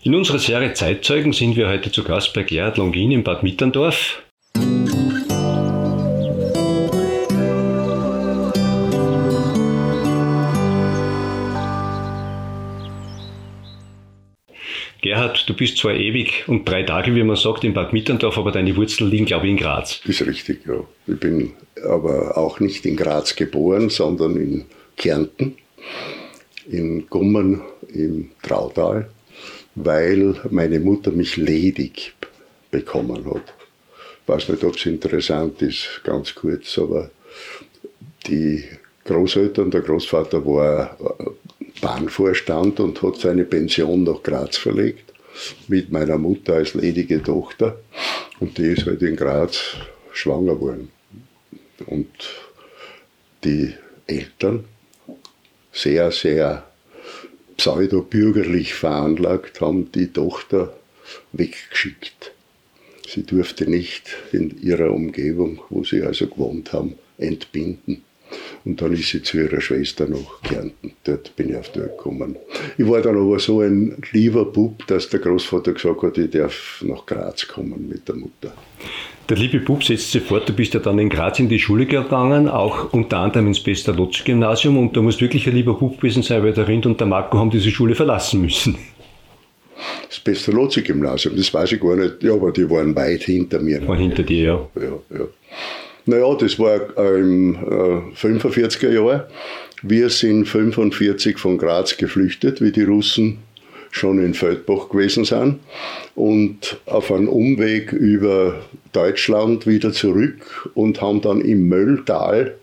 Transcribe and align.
In 0.00 0.14
unserer 0.14 0.38
Serie 0.38 0.74
Zeitzeugen 0.74 1.32
sind 1.32 1.56
wir 1.56 1.68
heute 1.68 1.90
zu 1.90 2.04
Gast 2.04 2.32
bei 2.32 2.44
Gerhard 2.44 2.76
Longin 2.76 3.10
in 3.10 3.24
Bad 3.24 3.42
Mitterndorf. 3.42 4.22
Gerhard, 15.02 15.48
du 15.48 15.54
bist 15.54 15.78
zwar 15.78 15.94
ewig 15.94 16.44
und 16.46 16.68
drei 16.68 16.84
Tage, 16.84 17.16
wie 17.16 17.24
man 17.24 17.34
sagt, 17.34 17.64
in 17.64 17.74
Bad 17.74 17.92
Mitterndorf, 17.92 18.38
aber 18.38 18.52
deine 18.52 18.76
Wurzeln 18.76 19.10
liegen, 19.10 19.26
glaube 19.26 19.46
ich, 19.46 19.50
in 19.50 19.56
Graz. 19.56 20.00
Ist 20.04 20.24
richtig, 20.24 20.64
ja. 20.64 20.84
Ich 21.08 21.18
bin 21.18 21.54
aber 21.84 22.38
auch 22.38 22.60
nicht 22.60 22.86
in 22.86 22.96
Graz 22.96 23.34
geboren, 23.34 23.90
sondern 23.90 24.36
in 24.36 24.64
Kärnten, 24.96 25.56
in 26.70 27.08
Gummern 27.08 27.62
im 27.92 28.30
Trautal 28.44 29.10
weil 29.84 30.34
meine 30.50 30.80
Mutter 30.80 31.10
mich 31.10 31.36
ledig 31.36 32.14
bekommen 32.70 33.24
hat. 33.32 33.54
Ich 34.22 34.28
weiß 34.28 34.48
nicht, 34.50 34.64
ob 34.64 34.76
es 34.76 34.86
interessant 34.86 35.62
ist, 35.62 36.00
ganz 36.04 36.34
kurz, 36.34 36.76
aber 36.78 37.10
die 38.26 38.64
Großeltern, 39.04 39.70
der 39.70 39.80
Großvater 39.80 40.44
war 40.44 40.96
Bahnvorstand 41.80 42.80
und 42.80 43.00
hat 43.02 43.16
seine 43.16 43.44
Pension 43.44 44.02
nach 44.02 44.22
Graz 44.22 44.56
verlegt, 44.56 45.14
mit 45.68 45.90
meiner 45.90 46.18
Mutter 46.18 46.54
als 46.54 46.74
ledige 46.74 47.22
Tochter. 47.22 47.78
Und 48.40 48.58
die 48.58 48.66
ist 48.66 48.86
halt 48.86 49.02
in 49.02 49.16
Graz 49.16 49.76
schwanger 50.12 50.54
geworden. 50.54 50.90
Und 51.86 52.10
die 53.44 53.72
Eltern, 54.06 54.64
sehr, 55.72 56.10
sehr 56.10 56.67
pseudo-bürgerlich 57.58 58.72
veranlagt, 58.72 59.60
haben 59.60 59.92
die 59.92 60.08
Tochter 60.08 60.72
weggeschickt. 61.32 62.32
Sie 63.06 63.24
durfte 63.24 63.68
nicht 63.68 64.16
in 64.32 64.62
ihrer 64.62 64.92
Umgebung, 64.92 65.60
wo 65.68 65.84
sie 65.84 66.02
also 66.02 66.26
gewohnt 66.28 66.72
haben, 66.72 66.94
entbinden. 67.18 68.04
Und 68.64 68.80
dann 68.80 68.92
ist 68.92 69.08
sie 69.08 69.22
zu 69.22 69.38
ihrer 69.38 69.60
Schwester 69.60 70.06
nach 70.08 70.42
Kärnten. 70.42 70.92
Dort 71.04 71.34
bin 71.36 71.50
ich 71.50 71.56
auf 71.56 71.70
die 71.72 71.80
Welt 71.80 71.96
gekommen. 71.96 72.36
Ich 72.76 72.88
war 72.88 73.00
dann 73.00 73.16
aber 73.16 73.38
so 73.38 73.60
ein 73.60 73.96
lieber 74.12 74.44
Bub, 74.44 74.86
dass 74.86 75.08
der 75.08 75.20
Großvater 75.20 75.72
gesagt 75.72 76.02
hat, 76.02 76.18
ich 76.18 76.30
darf 76.30 76.82
nach 76.86 77.06
Graz 77.06 77.46
kommen 77.46 77.88
mit 77.88 78.08
der 78.08 78.16
Mutter. 78.16 78.52
Der 79.28 79.36
liebe 79.36 79.60
Bub 79.60 79.84
setzt 79.84 80.12
sich 80.12 80.22
fort, 80.22 80.48
du 80.48 80.54
bist 80.54 80.72
ja 80.72 80.80
dann 80.80 80.98
in 80.98 81.10
Graz 81.10 81.38
in 81.38 81.50
die 81.50 81.58
Schule 81.58 81.84
gegangen, 81.84 82.48
auch 82.48 82.92
unter 82.94 83.18
anderem 83.18 83.48
ins 83.48 83.60
Pestalozzi-Gymnasium 83.60 84.78
und 84.78 84.96
du 84.96 85.02
musst 85.02 85.20
wirklich 85.20 85.46
ein 85.46 85.54
lieber 85.54 85.74
Bub 85.74 86.00
gewesen 86.00 86.22
sein, 86.22 86.42
weil 86.42 86.54
der 86.54 86.66
Rind 86.66 86.86
und 86.86 86.98
der 86.98 87.06
Marco 87.06 87.38
haben 87.38 87.50
diese 87.50 87.70
Schule 87.70 87.94
verlassen 87.94 88.40
müssen. 88.40 88.78
Das 90.08 90.18
Pestalozzi-Gymnasium, 90.20 91.36
das 91.36 91.52
weiß 91.52 91.72
ich 91.72 91.80
gar 91.80 91.96
nicht, 91.96 92.22
ja, 92.22 92.32
aber 92.32 92.52
die 92.52 92.68
waren 92.70 92.96
weit 92.96 93.24
hinter 93.24 93.60
mir. 93.60 93.86
Waren 93.86 93.98
hinter 93.98 94.22
dir, 94.22 94.68
ja. 94.74 94.82
ja, 94.82 95.18
ja. 95.18 95.24
Naja, 96.08 96.34
das 96.36 96.58
war 96.58 96.96
im 97.18 97.54
äh, 97.54 98.16
45er 98.16 98.88
Jahr. 98.88 99.28
Wir 99.82 100.08
sind 100.08 100.46
45 100.46 101.36
von 101.36 101.58
Graz 101.58 101.98
geflüchtet, 101.98 102.62
wie 102.62 102.72
die 102.72 102.84
Russen 102.84 103.40
schon 103.90 104.18
in 104.18 104.32
Feldbach 104.32 104.88
gewesen 104.88 105.26
sind 105.26 105.58
und 106.14 106.78
auf 106.86 107.12
einem 107.12 107.28
Umweg 107.28 107.92
über 107.92 108.64
Deutschland 108.92 109.66
wieder 109.66 109.92
zurück 109.92 110.70
und 110.72 111.02
haben 111.02 111.20
dann 111.20 111.42
im 111.42 111.68
Mölltal 111.68 112.54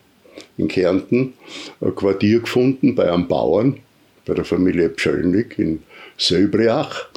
in 0.58 0.68
Kärnten 0.68 1.34
ein 1.82 1.94
Quartier 1.94 2.40
gefunden 2.40 2.96
bei 2.96 3.14
einem 3.14 3.28
Bauern, 3.28 3.78
bei 4.26 4.34
der 4.34 4.46
Familie 4.46 4.90
Pschöllnig 4.90 5.60
in 5.60 5.84
Söbriach. 6.18 7.10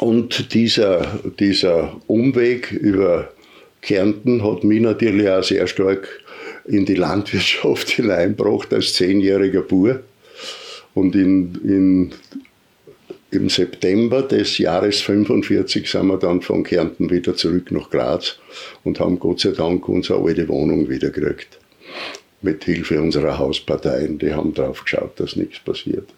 Und 0.00 0.52
dieser, 0.52 1.20
dieser 1.38 1.94
Umweg 2.08 2.72
über 2.72 3.28
Kärnten 3.82 4.42
hat 4.42 4.64
mich 4.64 4.80
natürlich 4.80 5.28
auch 5.28 5.44
sehr 5.44 5.66
stark 5.66 6.08
in 6.64 6.86
die 6.86 6.94
Landwirtschaft 6.94 7.90
hineingebracht 7.90 8.72
als 8.72 8.94
zehnjähriger 8.94 9.62
Bub. 9.62 10.00
Und 10.94 11.14
in, 11.14 11.54
in 11.64 12.12
im 13.32 13.48
September 13.48 14.20
des 14.22 14.58
Jahres 14.58 15.00
45 15.00 15.90
sind 15.90 16.06
wir 16.06 16.18
dann 16.18 16.42
von 16.42 16.62
Kärnten 16.64 17.10
wieder 17.10 17.34
zurück 17.34 17.72
nach 17.72 17.88
Graz 17.88 18.38
und 18.84 19.00
haben 19.00 19.18
Gott 19.18 19.40
sei 19.40 19.52
Dank 19.52 19.88
unsere 19.88 20.22
alte 20.22 20.46
Wohnung 20.48 20.88
wieder 20.90 21.08
gekriegt. 21.08 21.58
Mit 22.42 22.64
Hilfe 22.64 23.00
unserer 23.00 23.38
Hausparteien, 23.38 24.18
die 24.18 24.34
haben 24.34 24.52
darauf 24.52 24.84
geschaut, 24.84 25.18
dass 25.18 25.36
nichts 25.36 25.60
passiert. 25.60 26.08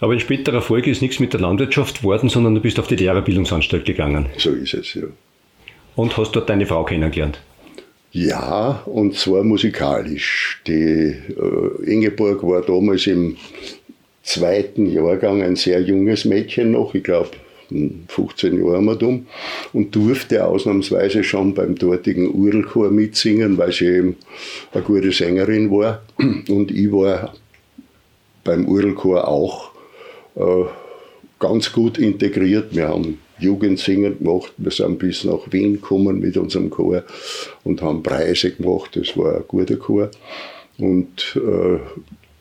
Aber 0.00 0.14
in 0.14 0.20
späterer 0.20 0.62
Folge 0.62 0.90
ist 0.90 1.02
nichts 1.02 1.20
mit 1.20 1.34
der 1.34 1.40
Landwirtschaft 1.40 1.98
geworden, 1.98 2.30
sondern 2.30 2.54
du 2.54 2.60
bist 2.62 2.78
auf 2.78 2.86
die 2.86 2.96
Lehrerbildungsanstalt 2.96 3.84
gegangen. 3.84 4.26
So 4.38 4.50
ist 4.50 4.72
es, 4.72 4.94
ja. 4.94 5.02
Und 5.96 6.16
hast 6.16 6.36
dort 6.36 6.48
deine 6.50 6.66
Frau 6.66 6.84
kennengelernt? 6.84 7.40
Ja, 8.12 8.82
und 8.86 9.14
zwar 9.14 9.42
musikalisch. 9.42 10.62
Die 10.66 10.72
äh, 10.72 11.84
Ingeborg 11.84 12.42
war 12.42 12.62
damals 12.62 13.06
im 13.06 13.36
zweiten 14.22 14.90
Jahrgang 14.90 15.42
ein 15.42 15.56
sehr 15.56 15.80
junges 15.80 16.24
Mädchen 16.24 16.72
noch, 16.72 16.94
ich 16.94 17.02
glaube 17.02 17.30
15 18.08 18.64
Jahre 18.64 18.80
mal 18.80 18.96
dumm, 18.96 19.26
und 19.72 19.94
durfte 19.94 20.46
ausnahmsweise 20.46 21.24
schon 21.24 21.54
beim 21.54 21.74
dortigen 21.74 22.32
Urlchor 22.32 22.90
mitsingen, 22.90 23.58
weil 23.58 23.72
sie 23.72 23.86
eben 23.86 24.16
eine 24.72 24.84
gute 24.84 25.12
Sängerin 25.12 25.70
war. 25.70 26.02
Und 26.48 26.70
ich 26.70 26.92
war 26.92 27.34
beim 28.44 28.66
Urlchor 28.68 29.26
auch 29.26 29.72
äh, 30.36 30.64
ganz 31.40 31.72
gut 31.72 31.98
integriert. 31.98 32.74
Wir 32.74 32.88
haben 32.88 33.18
Jugendsingen 33.38 34.18
gemacht, 34.18 34.52
wir 34.56 34.70
sind 34.70 34.98
bis 34.98 35.24
nach 35.24 35.50
Wien 35.50 35.74
gekommen 35.74 36.20
mit 36.20 36.36
unserem 36.36 36.70
Chor 36.70 37.02
und 37.64 37.82
haben 37.82 38.02
Preise 38.02 38.52
gemacht, 38.52 38.96
das 38.96 39.16
war 39.16 39.36
ein 39.36 39.44
guter 39.46 39.76
Chor. 39.76 40.10
Und 40.78 41.36
äh, 41.36 41.78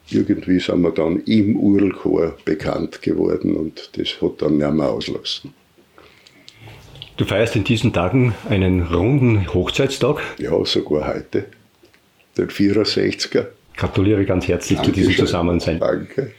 irgendwie 0.10 0.60
sind 0.60 0.82
wir 0.82 0.92
dann 0.92 1.22
im 1.22 1.56
Urlchor 1.58 2.38
bekannt 2.46 3.02
geworden 3.02 3.56
und 3.56 3.90
das 3.98 4.22
hat 4.22 4.42
dann 4.42 4.58
nicht 4.58 4.72
mehr 4.72 4.90
auslassen. 4.90 5.54
Du 7.18 7.24
feierst 7.24 7.56
in 7.56 7.64
diesen 7.64 7.94
Tagen 7.94 8.36
einen 8.50 8.82
runden 8.82 9.54
Hochzeitstag? 9.54 10.22
Ja, 10.38 10.66
sogar 10.66 11.14
heute, 11.14 11.46
den 12.38 12.50
64er. 12.50 13.48
Gratuliere 13.78 14.26
ganz 14.26 14.48
herzlich 14.48 14.80
Dankeschön. 14.80 15.04
zu 15.04 15.10
diesem 15.10 15.26
Zusammensein. 15.26 15.80
Danke. 15.80 16.32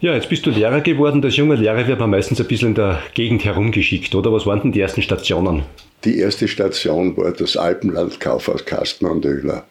Ja, 0.00 0.14
jetzt 0.14 0.28
bist 0.28 0.44
du 0.44 0.50
Lehrer 0.50 0.82
geworden. 0.82 1.24
Als 1.24 1.36
junger 1.36 1.56
Lehrer 1.56 1.86
wird 1.86 1.98
man 1.98 2.10
meistens 2.10 2.38
ein 2.38 2.46
bisschen 2.46 2.68
in 2.68 2.74
der 2.74 3.02
Gegend 3.14 3.44
herumgeschickt, 3.44 4.14
oder? 4.14 4.30
Was 4.30 4.44
waren 4.44 4.60
denn 4.60 4.72
die 4.72 4.80
ersten 4.80 5.00
Stationen? 5.00 5.62
Die 6.04 6.18
erste 6.18 6.48
Station 6.48 7.16
war 7.16 7.32
das 7.32 7.56
Alpenland 7.56 8.20
Kaufhaus 8.20 8.64
Kasten 8.66 9.06
und 9.06 9.24
Öhler. 9.24 9.64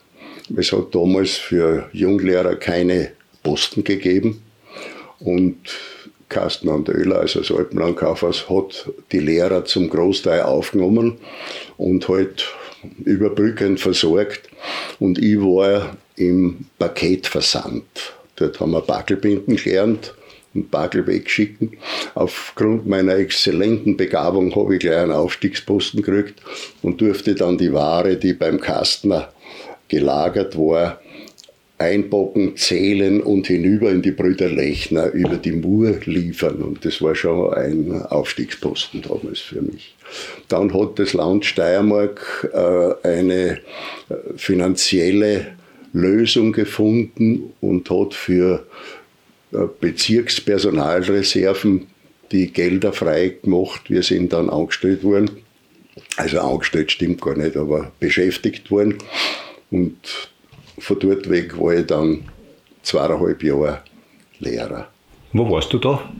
Es 0.56 0.72
hat 0.72 0.92
damals 0.94 1.36
für 1.36 1.88
Junglehrer 1.92 2.56
keine 2.56 3.12
Posten 3.44 3.84
gegeben 3.84 4.42
und 5.20 5.56
Carsten 6.28 6.68
und 6.68 6.88
Oehler, 6.88 7.20
also 7.20 7.38
das 7.38 7.52
Alpenlandkaufhaus, 7.52 8.50
hat 8.50 8.90
die 9.12 9.20
Lehrer 9.20 9.64
zum 9.64 9.88
Großteil 9.88 10.42
aufgenommen 10.42 11.18
und 11.76 12.08
halt 12.08 12.52
überbrückend 13.04 13.78
versorgt. 13.78 14.48
Und 14.98 15.18
ich 15.18 15.38
war 15.38 15.96
im 16.16 16.66
Paketversand. 16.78 17.84
Dort 18.36 18.60
haben 18.60 18.72
wir 18.72 18.82
Backelbinden 18.82 19.56
gelernt 19.56 20.14
und 20.54 20.70
Backel 20.70 21.06
wegschicken. 21.06 21.76
Aufgrund 22.14 22.86
meiner 22.86 23.16
exzellenten 23.16 23.96
Begabung 23.96 24.54
habe 24.54 24.74
ich 24.74 24.80
gleich 24.80 24.98
einen 24.98 25.12
Aufstiegsposten 25.12 26.02
gekriegt 26.02 26.40
und 26.82 27.00
durfte 27.00 27.34
dann 27.34 27.58
die 27.58 27.72
Ware, 27.72 28.16
die 28.16 28.32
beim 28.32 28.60
Kastner 28.60 29.32
gelagert 29.88 30.56
war, 30.56 31.00
einpacken, 31.78 32.56
zählen 32.56 33.20
und 33.20 33.46
hinüber 33.48 33.90
in 33.90 34.00
die 34.00 34.10
Brüder 34.10 34.48
Lechner 34.48 35.10
über 35.12 35.36
die 35.36 35.52
Mur 35.52 36.00
liefern. 36.06 36.62
Und 36.62 36.84
das 36.84 37.02
war 37.02 37.14
schon 37.14 37.52
ein 37.52 38.02
Aufstiegsposten 38.02 39.02
damals 39.02 39.40
für 39.40 39.60
mich. 39.60 39.94
Dann 40.48 40.72
hat 40.72 40.98
das 40.98 41.12
Land 41.12 41.44
Steiermark 41.44 42.50
äh, 42.52 43.08
eine 43.08 43.58
äh, 44.08 44.14
finanzielle 44.36 45.55
Lösung 45.96 46.52
gefunden 46.52 47.52
und 47.60 47.90
hat 47.90 48.14
für 48.14 48.66
äh, 49.52 49.58
Bezirkspersonalreserven 49.80 51.88
die 52.32 52.52
Gelder 52.52 52.92
frei 52.92 53.36
gemacht. 53.42 53.88
Wir 53.88 54.02
sind 54.02 54.32
dann 54.32 54.50
angestellt 54.50 55.02
worden. 55.02 55.30
Also 56.16 56.40
angestellt 56.40 56.92
stimmt 56.92 57.22
gar 57.22 57.36
nicht, 57.36 57.56
aber 57.56 57.92
beschäftigt 57.98 58.70
worden. 58.70 58.98
Und 59.70 60.30
von 60.78 60.98
dort 60.98 61.30
weg 61.30 61.58
war 61.58 61.74
ich 61.74 61.86
dann 61.86 62.24
zweieinhalb 62.82 63.42
Jahre 63.42 63.82
Lehrer. 64.38 64.88
Wo 65.32 65.50
warst 65.50 65.72
du 65.72 65.78
da? 65.78 66.10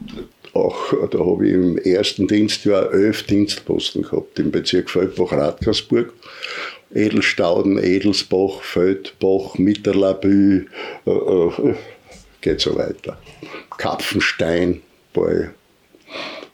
Auch, 0.55 0.95
da 1.11 1.19
habe 1.19 1.47
ich 1.47 1.53
im 1.53 1.77
ersten 1.79 2.27
Dienstjahr 2.27 2.93
elf 2.93 3.25
Dienstposten 3.25 4.03
gehabt, 4.03 4.39
im 4.39 4.51
Bezirk 4.51 4.89
Feldbach-Radkersburg. 4.89 6.15
Edelstauden, 6.97 7.79
Edelsbach, 7.79 8.63
Feldbach, 8.63 9.59
Mitterlabü, 9.59 10.67
äh, 11.07 11.11
äh, 11.11 11.75
geht 12.41 12.61
so 12.61 12.77
weiter. 12.77 13.19
Kapfenstein 13.77 14.83
bei 15.13 15.51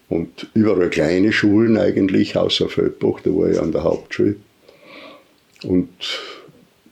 Und 0.08 0.48
überall 0.54 0.90
kleine 0.90 1.32
Schulen 1.32 1.78
eigentlich, 1.78 2.36
außer 2.36 2.68
Feldbach, 2.68 3.20
da 3.22 3.30
war 3.30 3.50
ich 3.50 3.60
an 3.60 3.72
der 3.72 3.84
Hauptschule. 3.84 4.36
Und 5.62 5.88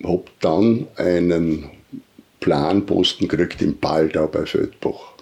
habe 0.05 0.25
dann 0.41 0.87
einen 0.97 1.71
Planposten 2.39 3.29
gekriegt 3.29 3.61
im 3.63 3.79
Baldau 3.79 4.27
bei 4.29 4.47
Feldbach. 4.47 5.15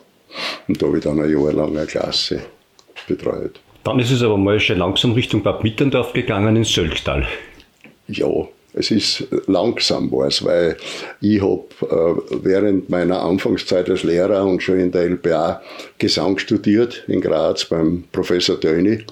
Und 0.69 0.81
da 0.81 0.87
habe 0.87 0.99
ich 0.99 1.05
dann 1.05 1.21
eine 1.21 1.87
Klasse 1.87 2.43
betreut. 3.07 3.61
Dann 3.85 3.99
ist 3.99 4.11
es 4.11 4.23
aber 4.23 4.37
mal 4.37 4.61
schon 4.61 4.79
langsam 4.79 5.13
Richtung 5.13 5.43
Bad 5.43 5.65
Mitterndorf 5.65 6.13
gegangen 6.13 6.57
ins 6.57 6.73
Sölktal. 6.73 7.27
Ja, 8.09 8.49
es 8.73 8.91
ist 8.91 9.27
langsam 9.47 10.11
was, 10.11 10.43
weil 10.43 10.77
ich 11.21 11.43
habe 11.43 11.65
äh, 11.83 12.43
während 12.43 12.89
meiner 12.89 13.23
Anfangszeit 13.23 13.91
als 13.91 14.03
Lehrer 14.03 14.47
und 14.47 14.63
schon 14.63 14.81
in 14.81 14.91
der 14.91 15.03
LPA 15.03 15.63
Gesang 15.99 16.39
studiert 16.39 17.05
in 17.07 17.21
Graz 17.21 17.67
beim 17.67 18.05
Professor 18.11 18.57
Döni. 18.57 19.05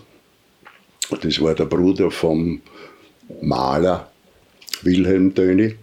Das 1.23 1.41
war 1.43 1.55
der 1.55 1.67
Bruder 1.67 2.11
vom 2.11 2.63
Maler 3.43 4.11
Wilhelm 4.83 5.35
Döni, 5.35 5.75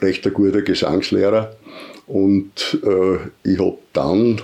recht 0.00 0.32
guter 0.32 0.62
Gesangslehrer. 0.62 1.56
Und 2.06 2.78
äh, 2.84 3.50
ich 3.50 3.58
habe 3.58 3.78
dann 3.92 4.40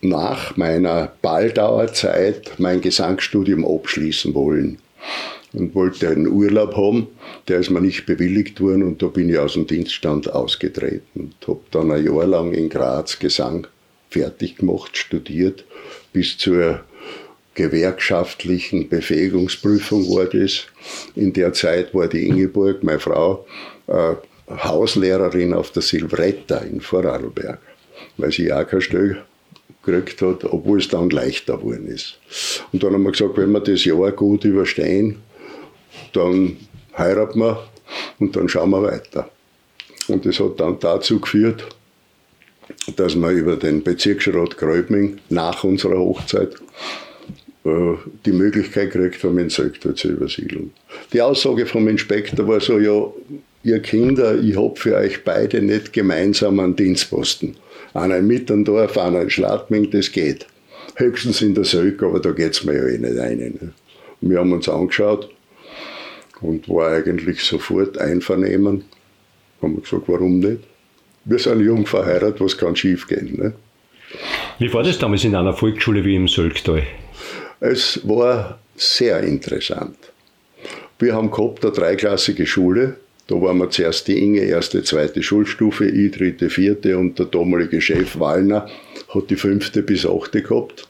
nach 0.00 0.56
meiner 0.56 1.12
Baldauerzeit 1.22 2.52
mein 2.58 2.80
Gesangsstudium 2.80 3.66
abschließen 3.66 4.32
wollen 4.32 4.78
und 5.52 5.74
wollte 5.74 6.08
einen 6.08 6.28
Urlaub 6.28 6.76
haben. 6.76 7.08
Der 7.48 7.58
ist 7.58 7.70
mir 7.70 7.80
nicht 7.80 8.06
bewilligt 8.06 8.60
worden 8.60 8.82
und 8.82 9.02
da 9.02 9.06
bin 9.06 9.28
ich 9.28 9.38
aus 9.38 9.54
dem 9.54 9.66
Dienststand 9.66 10.32
ausgetreten 10.32 11.02
und 11.14 11.34
habe 11.46 11.60
dann 11.70 11.90
ein 11.90 12.04
Jahr 12.04 12.26
lang 12.26 12.52
in 12.52 12.68
Graz 12.68 13.18
Gesang 13.18 13.66
fertig 14.10 14.56
gemacht, 14.56 14.96
studiert, 14.96 15.64
bis 16.12 16.38
zur 16.38 16.80
gewerkschaftlichen 17.54 18.88
Befähigungsprüfung 18.88 20.08
war 20.08 20.26
das. 20.26 20.66
In 21.16 21.32
der 21.32 21.52
Zeit 21.52 21.94
war 21.94 22.06
die 22.06 22.26
Ingeborg, 22.26 22.84
meine 22.84 23.00
Frau, 23.00 23.46
äh, 23.88 24.14
Hauslehrerin 24.48 25.52
auf 25.52 25.72
der 25.72 25.82
Silvretta 25.82 26.58
in 26.58 26.80
Vorarlberg, 26.80 27.58
weil 28.16 28.32
sie 28.32 28.52
auch 28.52 28.66
keine 28.66 28.80
Stelle 28.80 29.24
gekriegt 29.82 30.22
hat, 30.22 30.44
obwohl 30.44 30.78
es 30.78 30.88
dann 30.88 31.10
leichter 31.10 31.58
geworden 31.58 31.88
ist. 31.88 32.18
Und 32.72 32.82
dann 32.82 32.94
haben 32.94 33.02
wir 33.02 33.12
gesagt, 33.12 33.36
wenn 33.36 33.50
wir 33.50 33.60
das 33.60 33.84
Jahr 33.84 34.12
gut 34.12 34.44
überstehen, 34.44 35.16
dann 36.12 36.56
heiraten 36.96 37.40
wir 37.40 37.68
und 38.18 38.36
dann 38.36 38.48
schauen 38.48 38.70
wir 38.70 38.82
weiter. 38.82 39.30
Und 40.08 40.24
das 40.24 40.40
hat 40.40 40.58
dann 40.60 40.78
dazu 40.80 41.20
geführt, 41.20 41.64
dass 42.96 43.14
wir 43.14 43.30
über 43.30 43.56
den 43.56 43.82
Bezirksrat 43.82 44.56
Gräubming 44.56 45.18
nach 45.28 45.64
unserer 45.64 45.98
Hochzeit 45.98 46.54
äh, 47.64 47.94
die 48.24 48.32
Möglichkeit 48.32 48.92
gekriegt 48.92 49.22
haben, 49.24 49.38
in 49.38 49.50
Söktor 49.50 49.94
zu 49.94 50.08
übersiedeln. 50.08 50.72
Die 51.12 51.22
Aussage 51.22 51.66
vom 51.66 51.88
Inspektor 51.88 52.46
war 52.46 52.60
so, 52.60 52.78
ja, 52.78 53.06
ihr 53.62 53.80
Kinder, 53.80 54.38
ich 54.38 54.56
habe 54.56 54.76
für 54.76 54.96
euch 54.96 55.24
beide 55.24 55.62
nicht 55.62 55.92
gemeinsam 55.92 56.60
einen 56.60 56.76
Dienstposten. 56.76 57.56
Einer 57.94 58.18
in 58.18 58.26
Mitterndorf, 58.26 58.96
einer 58.98 59.22
in 59.22 59.30
Schladming, 59.30 59.90
das 59.90 60.12
geht. 60.12 60.46
Höchstens 60.96 61.42
in 61.42 61.54
der 61.54 61.64
Sölk, 61.64 62.02
aber 62.02 62.20
da 62.20 62.32
geht 62.32 62.52
es 62.52 62.64
mir 62.64 62.74
ja 62.74 62.86
eh 62.86 62.98
nicht 62.98 63.18
rein. 63.18 63.38
Ne? 63.38 63.72
Wir 64.20 64.38
haben 64.38 64.52
uns 64.52 64.68
angeschaut 64.68 65.30
und 66.40 66.68
war 66.68 66.92
eigentlich 66.92 67.42
sofort 67.42 67.98
einvernehmen. 67.98 68.84
Haben 69.62 69.76
wir 69.76 69.82
gesagt, 69.82 70.04
warum 70.06 70.38
nicht? 70.40 70.60
Wir 71.24 71.38
sind 71.38 71.60
jung 71.60 71.86
verheiratet, 71.86 72.40
was 72.40 72.56
kann 72.56 72.76
schief 72.76 73.06
gehen? 73.06 73.36
Ne? 73.36 73.52
Wie 74.58 74.72
war 74.72 74.82
das 74.82 74.98
damals 74.98 75.24
in 75.24 75.34
einer 75.34 75.52
Volksschule 75.52 76.04
wie 76.04 76.16
im 76.16 76.28
Sölktal? 76.28 76.84
Es 77.60 78.00
war 78.08 78.58
sehr 78.76 79.20
interessant. 79.20 79.96
Wir 80.98 81.14
haben 81.14 81.30
gehabt 81.30 81.64
eine 81.64 81.74
dreiklassige 81.74 82.46
Schule. 82.46 82.96
Da 83.26 83.34
waren 83.40 83.58
wir 83.58 83.68
zuerst 83.70 84.08
die 84.08 84.18
Inge, 84.18 84.40
erste, 84.40 84.82
zweite 84.82 85.22
Schulstufe, 85.22 85.86
ich 85.86 86.12
dritte, 86.12 86.48
vierte 86.48 86.96
und 86.96 87.18
der 87.18 87.26
damalige 87.26 87.80
Chef 87.80 88.18
Wallner 88.18 88.68
hat 89.14 89.30
die 89.30 89.36
fünfte 89.36 89.82
bis 89.82 90.06
achte 90.06 90.42
gehabt. 90.42 90.88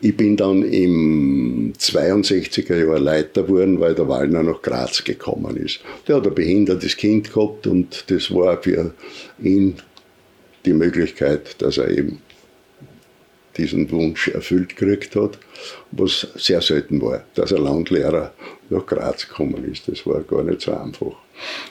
Ich 0.00 0.16
bin 0.16 0.36
dann 0.36 0.62
im 0.62 1.72
62er 1.78 2.86
Jahr 2.86 2.98
Leiter 2.98 3.44
geworden, 3.44 3.80
weil 3.80 3.94
der 3.94 4.08
Wallner 4.08 4.42
nach 4.42 4.60
Graz 4.60 5.02
gekommen 5.02 5.56
ist. 5.56 5.80
Der 6.06 6.16
hat 6.16 6.26
ein 6.26 6.34
behindertes 6.34 6.96
Kind 6.96 7.32
gehabt 7.32 7.66
und 7.66 8.04
das 8.08 8.32
war 8.32 8.62
für 8.62 8.92
ihn 9.42 9.76
die 10.66 10.72
Möglichkeit, 10.72 11.60
dass 11.62 11.78
er 11.78 11.90
eben 11.90 12.20
diesen 13.56 13.90
Wunsch 13.90 14.28
erfüllt 14.28 14.76
gekriegt 14.76 15.14
hat, 15.16 15.38
was 15.92 16.26
sehr 16.34 16.60
selten 16.60 17.00
war, 17.00 17.24
dass 17.34 17.52
ein 17.52 17.62
Landlehrer 17.62 18.32
nach 18.70 18.84
Graz 18.84 19.28
gekommen 19.28 19.70
ist. 19.70 19.88
Das 19.88 20.04
war 20.06 20.20
gar 20.22 20.42
nicht 20.42 20.62
so 20.62 20.72
einfach. 20.72 21.12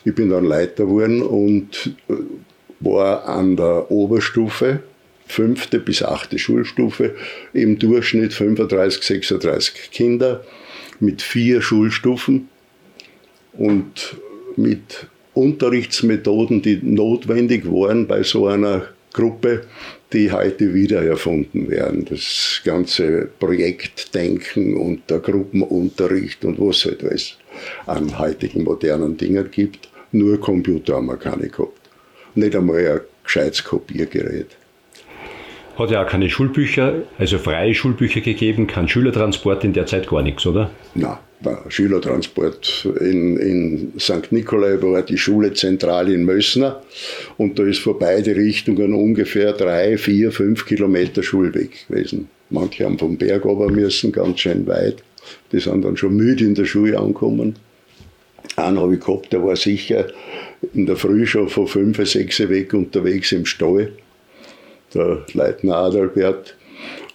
Ich 0.05 0.15
bin 0.15 0.29
dann 0.29 0.45
Leiter 0.45 0.85
geworden 0.85 1.21
und 1.21 1.95
war 2.79 3.25
an 3.25 3.55
der 3.55 3.91
Oberstufe, 3.91 4.81
fünfte 5.27 5.79
bis 5.79 6.03
achte 6.03 6.37
Schulstufe, 6.37 7.15
im 7.53 7.79
Durchschnitt 7.79 8.33
35, 8.33 9.03
36 9.03 9.91
Kinder 9.91 10.43
mit 10.99 11.21
vier 11.21 11.61
Schulstufen 11.61 12.49
und 13.53 14.17
mit 14.55 15.07
Unterrichtsmethoden, 15.33 16.61
die 16.61 16.79
notwendig 16.81 17.65
waren 17.65 18.07
bei 18.07 18.23
so 18.23 18.47
einer 18.47 18.87
Gruppe, 19.13 19.65
die 20.11 20.31
heute 20.31 20.73
wieder 20.73 21.03
erfunden 21.03 21.69
werden. 21.69 22.05
Das 22.05 22.61
ganze 22.63 23.29
Projektdenken 23.39 24.75
und 24.75 25.09
der 25.09 25.19
Gruppenunterricht 25.19 26.45
und 26.45 26.59
was 26.59 26.85
halt 26.85 27.03
alles 27.03 27.37
an 27.85 28.17
heutigen 28.19 28.63
modernen 28.63 29.17
Dingen 29.17 29.49
gibt. 29.49 29.89
Nur 30.11 30.39
Computer 30.39 30.95
haben 30.95 31.07
wir 31.07 31.17
keine 31.17 31.47
gehabt. 31.47 31.89
Nicht 32.35 32.55
einmal 32.55 32.87
ein 32.87 33.01
gescheites 33.23 33.63
Kopiergerät. 33.63 34.49
Hat 35.77 35.89
ja 35.89 36.03
auch 36.03 36.07
keine 36.07 36.29
Schulbücher, 36.29 37.01
also 37.17 37.39
freie 37.39 37.73
Schulbücher 37.73 38.21
gegeben, 38.21 38.67
kein 38.67 38.87
Schülertransport 38.87 39.63
in 39.63 39.73
der 39.73 39.87
Zeit 39.87 40.07
gar 40.07 40.21
nichts, 40.21 40.45
oder? 40.45 40.69
Nein, 40.93 41.17
Schülertransport. 41.67 42.87
In, 42.99 43.37
in 43.37 43.93
St. 43.99 44.31
Nikolai 44.31 44.79
war 44.81 45.01
die 45.01 45.17
Schule 45.17 45.53
zentral 45.53 46.11
in 46.11 46.25
Mössner 46.25 46.81
und 47.37 47.57
da 47.57 47.63
ist 47.63 47.79
vor 47.79 47.97
beide 47.97 48.35
Richtungen 48.35 48.93
ungefähr 48.93 49.53
drei, 49.53 49.97
vier, 49.97 50.31
fünf 50.31 50.65
Kilometer 50.65 51.23
Schulweg 51.23 51.87
gewesen. 51.87 52.29
Manche 52.51 52.85
haben 52.85 52.99
vom 52.99 53.17
Berg 53.17 53.45
runter 53.45 53.71
müssen, 53.71 54.11
ganz 54.11 54.41
schön 54.41 54.67
weit. 54.67 55.03
Die 55.51 55.59
sind 55.59 55.83
dann 55.83 55.97
schon 55.97 56.15
müde 56.15 56.43
in 56.43 56.53
der 56.53 56.65
Schule 56.65 56.99
angekommen. 56.99 57.55
Einen 58.55 58.79
habe 58.79 58.93
ich 58.93 58.99
gehabt, 58.99 59.33
der 59.33 59.43
war 59.43 59.55
sicher 59.55 60.05
in 60.73 60.85
der 60.85 60.97
Früh 60.97 61.25
schon 61.25 61.49
von 61.49 61.67
fünf, 61.67 61.97
sechs 62.07 62.39
weg 62.47 62.73
unterwegs 62.73 63.31
im 63.31 63.45
Stall. 63.45 63.93
Der 64.93 65.25
Leitner 65.33 65.75
Adalbert. 65.75 66.55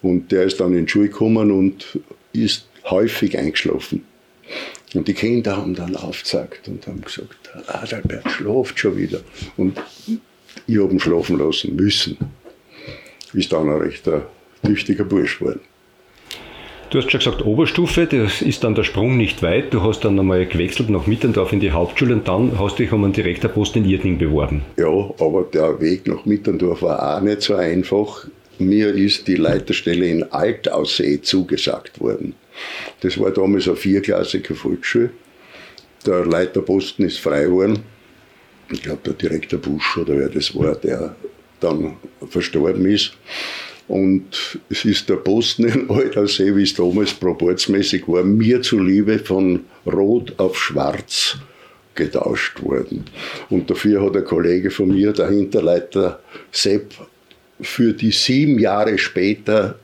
Und 0.02 0.30
der 0.32 0.44
ist 0.44 0.60
dann 0.60 0.74
in 0.74 0.86
die 0.86 0.90
Schule 0.90 1.08
gekommen 1.08 1.50
und 1.50 1.98
ist 2.32 2.68
häufig 2.84 3.36
eingeschlafen. 3.36 4.04
Und 4.94 5.06
die 5.06 5.14
Kinder 5.14 5.56
haben 5.56 5.74
dann 5.74 5.96
aufgezeigt 5.96 6.68
und 6.68 6.86
haben 6.86 7.02
gesagt, 7.02 7.50
Adalbert 7.66 8.30
schläft 8.30 8.78
schon 8.78 8.96
wieder. 8.96 9.20
Und 9.56 9.78
ich 10.66 10.78
habe 10.78 10.92
ihn 10.92 11.00
schlafen 11.00 11.38
lassen 11.38 11.76
müssen. 11.76 12.16
Ist 13.32 13.52
dann 13.52 13.68
ein 13.68 13.80
recht 13.80 14.08
tüchtiger 14.64 15.04
Bursch 15.04 15.38
geworden. 15.38 15.60
Du 16.90 16.96
hast 16.96 17.10
schon 17.10 17.20
gesagt, 17.20 17.44
Oberstufe, 17.44 18.06
das 18.06 18.40
ist 18.40 18.64
dann 18.64 18.74
der 18.74 18.82
Sprung 18.82 19.18
nicht 19.18 19.42
weit. 19.42 19.74
Du 19.74 19.82
hast 19.82 20.06
dann 20.06 20.18
einmal 20.18 20.46
gewechselt 20.46 20.88
nach 20.88 21.06
Mittendorf 21.06 21.52
in 21.52 21.60
die 21.60 21.70
Hauptschule 21.70 22.14
und 22.14 22.26
dann 22.26 22.58
hast 22.58 22.78
du 22.78 22.82
dich 22.82 22.92
um 22.92 23.04
einen 23.04 23.12
Direktorpost 23.12 23.76
in 23.76 23.84
Irting 23.84 24.16
beworben. 24.16 24.62
Ja, 24.78 24.86
aber 24.86 25.46
der 25.52 25.78
Weg 25.82 26.08
nach 26.08 26.24
Mittendorf 26.24 26.80
war 26.80 27.18
auch 27.18 27.20
nicht 27.20 27.42
so 27.42 27.56
einfach. 27.56 28.26
Mir 28.58 28.94
ist 28.94 29.28
die 29.28 29.34
Leiterstelle 29.34 30.06
in 30.06 30.22
Altaussee 30.32 31.20
zugesagt 31.20 32.00
worden. 32.00 32.34
Das 33.00 33.20
war 33.20 33.32
damals 33.32 33.68
eine 33.68 33.76
vierklassige 33.76 34.54
Volksschule. 34.54 35.10
Der 36.06 36.24
Leiterposten 36.24 37.04
ist 37.04 37.18
frei 37.18 37.44
geworden. 37.44 37.80
Ich 38.70 38.82
glaube, 38.82 39.00
der 39.04 39.12
Direktor 39.12 39.58
Busch 39.58 39.98
oder 39.98 40.16
wer 40.16 40.30
das 40.30 40.54
war, 40.56 40.74
der 40.74 41.14
dann 41.60 41.96
verstorben 42.30 42.86
ist. 42.86 43.12
Und 43.88 44.58
es 44.68 44.84
ist 44.84 45.08
der 45.08 45.16
Posten 45.16 45.66
in 45.66 45.90
Altersee, 45.90 46.54
wie 46.54 46.62
es 46.62 46.74
damals 46.74 47.14
proportsmäßig 47.14 48.06
war, 48.06 48.22
mir 48.22 48.60
zuliebe 48.60 49.18
von 49.18 49.64
Rot 49.86 50.34
auf 50.38 50.58
Schwarz 50.58 51.38
getauscht 51.94 52.62
worden. 52.62 53.04
Und 53.48 53.70
dafür 53.70 54.04
hat 54.04 54.16
ein 54.16 54.24
Kollege 54.24 54.70
von 54.70 54.88
mir, 54.88 55.12
der 55.12 55.30
Hinterleiter 55.30 56.20
Sepp, 56.52 56.92
für 57.60 57.92
die 57.92 58.12
sieben 58.12 58.58
Jahre 58.58 58.98
später 58.98 59.78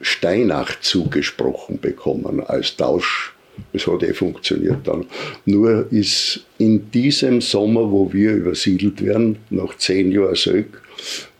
Steinach 0.00 0.78
zugesprochen 0.80 1.80
bekommen 1.80 2.40
als 2.40 2.76
Tausch. 2.76 3.34
Es 3.72 3.86
hat 3.86 4.02
eh 4.02 4.12
funktioniert 4.12 4.86
dann. 4.86 5.06
Nur 5.46 5.90
ist 5.90 6.44
in 6.58 6.90
diesem 6.90 7.40
Sommer, 7.40 7.90
wo 7.90 8.12
wir 8.12 8.34
übersiedelt 8.34 9.02
werden, 9.02 9.38
nach 9.50 9.76
zehn 9.78 10.12
Jahren 10.12 10.34
Söck, 10.36 10.82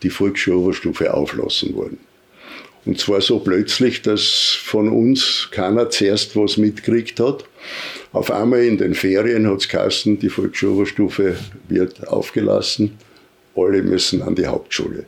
die 0.02 0.10
Volksschule 0.10 0.58
Oberstufe 0.58 1.12
auflassen 1.12 1.74
worden. 1.74 1.98
Und 2.86 3.00
zwar 3.00 3.20
so 3.20 3.40
plötzlich, 3.40 4.02
dass 4.02 4.56
von 4.62 4.88
uns 4.88 5.48
keiner 5.50 5.90
zuerst 5.90 6.36
was 6.36 6.56
mitgekriegt 6.56 7.18
hat. 7.18 7.44
Auf 8.12 8.30
einmal 8.30 8.62
in 8.62 8.78
den 8.78 8.94
Ferien 8.94 9.48
hat 9.50 9.58
es 9.58 9.68
geheißen, 9.68 10.20
die 10.20 10.28
Volksschuloberstufe 10.28 11.36
wird 11.68 12.06
aufgelassen. 12.06 12.96
Alle 13.56 13.82
müssen 13.82 14.22
an 14.22 14.36
die 14.36 14.46
Hauptschule. 14.46 15.06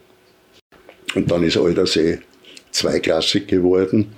Und 1.14 1.30
dann 1.30 1.44
ist 1.44 1.56
Aldersee 1.56 2.18
zweiklassig 2.72 3.46
geworden. 3.46 4.12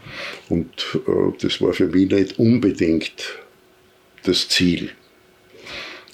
Und 0.49 0.99
äh, 1.07 1.33
das 1.41 1.61
war 1.61 1.75
für 1.75 1.87
mich 1.87 2.11
nicht 2.11 2.39
unbedingt 2.39 3.39
das 4.25 4.49
Ziel. 4.49 4.91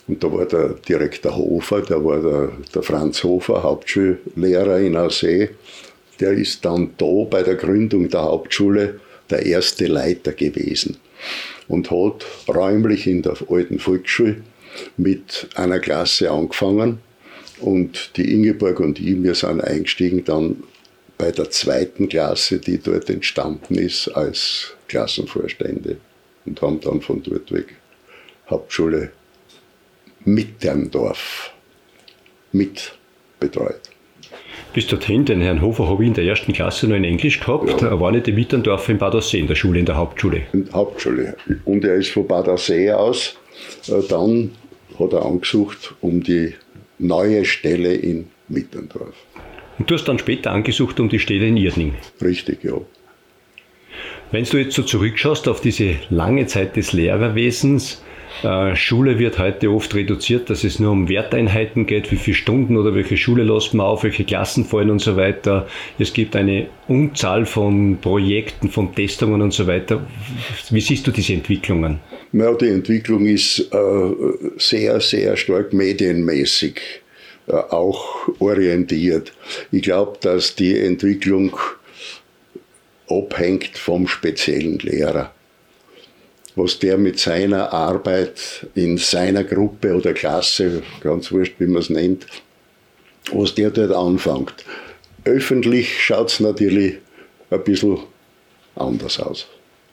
Und 0.08 0.22
da 0.22 0.32
war 0.32 0.46
der 0.46 0.68
Direktor 0.88 1.36
Hofer, 1.36 1.82
da 1.82 2.02
war 2.04 2.20
der, 2.20 2.52
der 2.74 2.82
Franz 2.82 3.24
Hofer, 3.24 3.62
Hauptschullehrer 3.62 4.78
in 4.78 4.96
Aussee. 4.96 5.50
Der 6.20 6.32
ist 6.32 6.64
dann 6.64 6.92
da 6.96 7.24
bei 7.28 7.42
der 7.42 7.56
Gründung 7.56 8.08
der 8.08 8.22
Hauptschule 8.22 9.00
der 9.30 9.44
erste 9.44 9.86
Leiter 9.86 10.32
gewesen 10.32 10.98
und 11.68 11.90
hat 11.90 12.24
räumlich 12.48 13.06
in 13.06 13.22
der 13.22 13.36
alten 13.48 13.78
Volksschule 13.78 14.36
mit 14.96 15.48
einer 15.56 15.80
Klasse 15.80 16.30
angefangen. 16.30 17.00
Und 17.58 18.16
die 18.16 18.32
Ingeborg 18.32 18.80
und 18.80 19.00
ich, 19.00 19.22
wir 19.22 19.34
sind 19.34 19.62
eingestiegen 19.62 20.24
dann 20.24 20.62
bei 21.18 21.32
der 21.32 21.50
zweiten 21.50 22.08
Klasse, 22.08 22.58
die 22.58 22.78
dort 22.78 23.08
entstanden 23.08 23.76
ist, 23.76 24.08
als 24.08 24.74
Klassenvorstände 24.88 25.96
und 26.44 26.60
haben 26.60 26.80
dann 26.80 27.00
von 27.00 27.22
dort 27.22 27.50
weg 27.50 27.74
Hauptschule 28.48 29.10
Mitterndorf 30.26 31.52
mit 32.52 32.92
betreut. 33.38 33.80
Bis 34.74 34.86
dorthin, 34.88 35.24
den 35.24 35.40
Herrn 35.40 35.62
Hofer 35.62 35.88
habe 35.88 36.02
ich 36.02 36.08
in 36.08 36.14
der 36.14 36.24
ersten 36.24 36.52
Klasse 36.52 36.86
noch 36.88 36.96
in 36.96 37.04
Englisch 37.04 37.40
gehabt. 37.40 37.80
Ja. 37.80 37.88
Er 37.88 38.00
war 38.00 38.12
nicht 38.12 38.28
in 38.28 38.34
Mitterndorf 38.34 38.88
in 38.88 38.98
Bad 38.98 39.14
Aussee, 39.14 39.38
in 39.38 39.46
der 39.46 39.54
Schule, 39.54 39.78
in 39.78 39.86
der 39.86 39.96
Hauptschule. 39.96 40.42
In 40.52 40.66
der 40.66 40.74
Hauptschule. 40.74 41.36
Und 41.64 41.84
er 41.84 41.94
ist 41.94 42.10
von 42.10 42.26
Bad 42.26 42.48
Aussee 42.48 42.90
aus, 42.90 43.38
äh, 43.88 44.02
dann 44.08 44.50
hat 44.98 45.12
er 45.12 45.24
angesucht 45.24 45.94
um 46.00 46.22
die 46.22 46.54
neue 46.98 47.44
Stelle 47.44 47.94
in 47.94 48.26
Mitterndorf. 48.48 49.14
Und 49.78 49.90
du 49.90 49.94
hast 49.94 50.06
dann 50.06 50.18
später 50.18 50.50
angesucht 50.50 50.98
um 50.98 51.08
die 51.08 51.20
Stelle 51.20 51.46
in 51.46 51.56
Irdning. 51.56 51.94
Richtig, 52.20 52.64
ja. 52.64 52.80
Wenn 54.32 54.44
du 54.44 54.58
jetzt 54.58 54.74
so 54.74 54.82
zurückschaust 54.82 55.46
auf 55.48 55.60
diese 55.60 55.96
lange 56.10 56.46
Zeit 56.46 56.76
des 56.76 56.92
Lehrerwesens, 56.92 58.02
Schule 58.74 59.18
wird 59.18 59.38
heute 59.38 59.70
oft 59.70 59.94
reduziert, 59.94 60.50
dass 60.50 60.64
es 60.64 60.78
nur 60.78 60.92
um 60.92 61.08
Werteinheiten 61.08 61.86
geht, 61.86 62.10
wie 62.12 62.16
viele 62.16 62.36
Stunden 62.36 62.76
oder 62.76 62.94
welche 62.94 63.16
Schule 63.16 63.42
lässt 63.44 63.74
man 63.74 63.86
auf, 63.86 64.04
welche 64.04 64.24
Klassen 64.24 64.64
fallen 64.64 64.90
und 64.90 65.00
so 65.00 65.16
weiter. 65.16 65.66
Es 65.98 66.12
gibt 66.12 66.36
eine 66.36 66.68
Unzahl 66.88 67.46
von 67.46 67.98
Projekten, 68.00 68.68
von 68.68 68.94
Testungen 68.94 69.42
und 69.42 69.52
so 69.52 69.66
weiter. 69.66 70.06
Wie 70.70 70.80
siehst 70.80 71.06
du 71.06 71.10
diese 71.10 71.32
Entwicklungen? 71.32 72.00
Ja, 72.32 72.52
die 72.54 72.68
Entwicklung 72.68 73.26
ist 73.26 73.60
äh, 73.72 74.12
sehr, 74.58 75.00
sehr 75.00 75.36
stark 75.36 75.72
medienmäßig 75.72 76.80
äh, 77.46 77.52
auch 77.52 78.28
orientiert. 78.38 79.32
Ich 79.72 79.82
glaube, 79.82 80.18
dass 80.20 80.54
die 80.54 80.78
Entwicklung 80.78 81.56
abhängt 83.08 83.78
vom 83.78 84.06
speziellen 84.08 84.78
Lehrer 84.80 85.32
was 86.56 86.78
der 86.78 86.96
mit 86.96 87.18
seiner 87.18 87.72
Arbeit 87.72 88.66
in 88.74 88.96
seiner 88.96 89.44
Gruppe 89.44 89.94
oder 89.94 90.14
Klasse, 90.14 90.82
ganz 91.00 91.30
wurscht, 91.30 91.54
wie 91.58 91.66
man 91.66 91.82
es 91.82 91.90
nennt, 91.90 92.26
was 93.30 93.54
der 93.54 93.70
dort 93.70 93.92
anfängt. 93.92 94.64
Öffentlich 95.24 96.02
schaut 96.02 96.30
es 96.30 96.40
natürlich 96.40 96.98
ein 97.50 97.62
bisschen 97.62 97.98
anders 98.74 99.20
aus. 99.20 99.46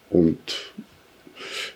Und 0.10 0.38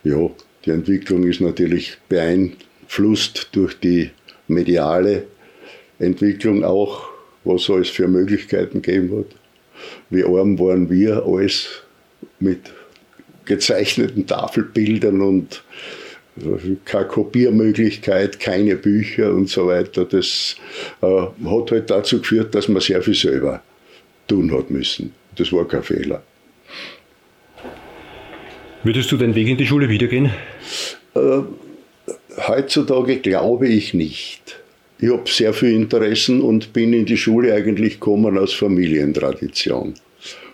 ja, 0.04 0.30
die 0.66 0.72
Entwicklung 0.72 1.26
ist 1.26 1.42
natürlich 1.42 1.98
beeinflusst 2.08 3.50
durch 3.52 3.78
die 3.80 4.12
mediale 4.48 5.28
Entwicklung 6.00 6.64
auch, 6.64 7.10
was 7.44 7.68
es 7.68 7.90
für 7.90 8.08
Möglichkeiten 8.08 8.82
geben 8.82 9.10
wird. 9.10 9.36
Wie 10.10 10.24
arm 10.24 10.58
waren 10.60 10.90
wir 10.90 11.26
alles 11.26 11.82
mit 12.40 12.72
gezeichneten 13.48 14.28
Tafelbildern 14.28 15.22
und 15.22 15.64
äh, 16.40 16.76
keine 16.86 17.08
Kopiermöglichkeit, 17.08 18.40
keine 18.40 18.76
Bücher 18.76 19.34
und 19.34 19.50
so 19.50 19.68
weiter. 19.68 20.06
Das 20.06 20.56
äh, 21.02 21.06
hat 21.06 21.72
halt 21.72 21.90
dazu 21.90 22.20
geführt, 22.20 22.54
dass 22.54 22.68
man 22.68 22.82
sehr 22.82 23.02
viel 23.02 23.16
selber 23.16 23.62
tun 24.28 24.52
hat 24.56 24.70
müssen. 24.70 25.14
Das 25.36 25.52
war 25.52 25.68
kein 25.68 25.84
Fehler. 25.84 26.24
Würdest 28.84 29.12
du 29.12 29.18
den 29.18 29.36
Weg 29.36 29.48
in 29.48 29.58
die 29.58 29.66
Schule 29.66 29.90
wiedergehen? 29.90 30.32
Äh, 31.16 31.42
heutzutage 32.48 33.18
glaube 33.18 33.68
ich 33.68 33.94
nicht. 33.94 34.60
Ich 35.00 35.10
habe 35.10 35.30
sehr 35.30 35.54
viel 35.54 35.74
Interessen 35.74 36.42
und 36.42 36.74
bin 36.74 36.94
in 36.94 37.06
die 37.06 37.18
Schule 37.18 37.54
eigentlich 37.54 37.96
gekommen 37.96 38.38
aus 38.38 38.54
Familientradition. 38.54 39.94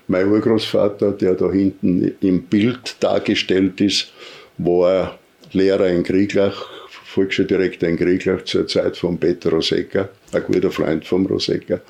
Mein 0.07 0.29
Urgroßvater, 0.29 1.11
der 1.11 1.35
da 1.35 1.51
hinten 1.51 2.15
im 2.21 2.43
Bild 2.43 2.97
dargestellt 2.99 3.79
ist, 3.81 4.11
war 4.57 5.17
Lehrer 5.51 5.87
in 5.87 6.03
Krieglach, 6.03 6.65
Volksschuldirektor 7.05 7.87
in 7.87 7.97
Krieglach 7.97 8.43
zur 8.43 8.67
Zeit 8.67 8.97
von 8.97 9.17
Peter 9.17 9.51
Rosecker, 9.51 10.09
ein 10.31 10.43
guter 10.43 10.71
Freund 10.71 11.05
von 11.05 11.25
Rosecker. 11.25 11.81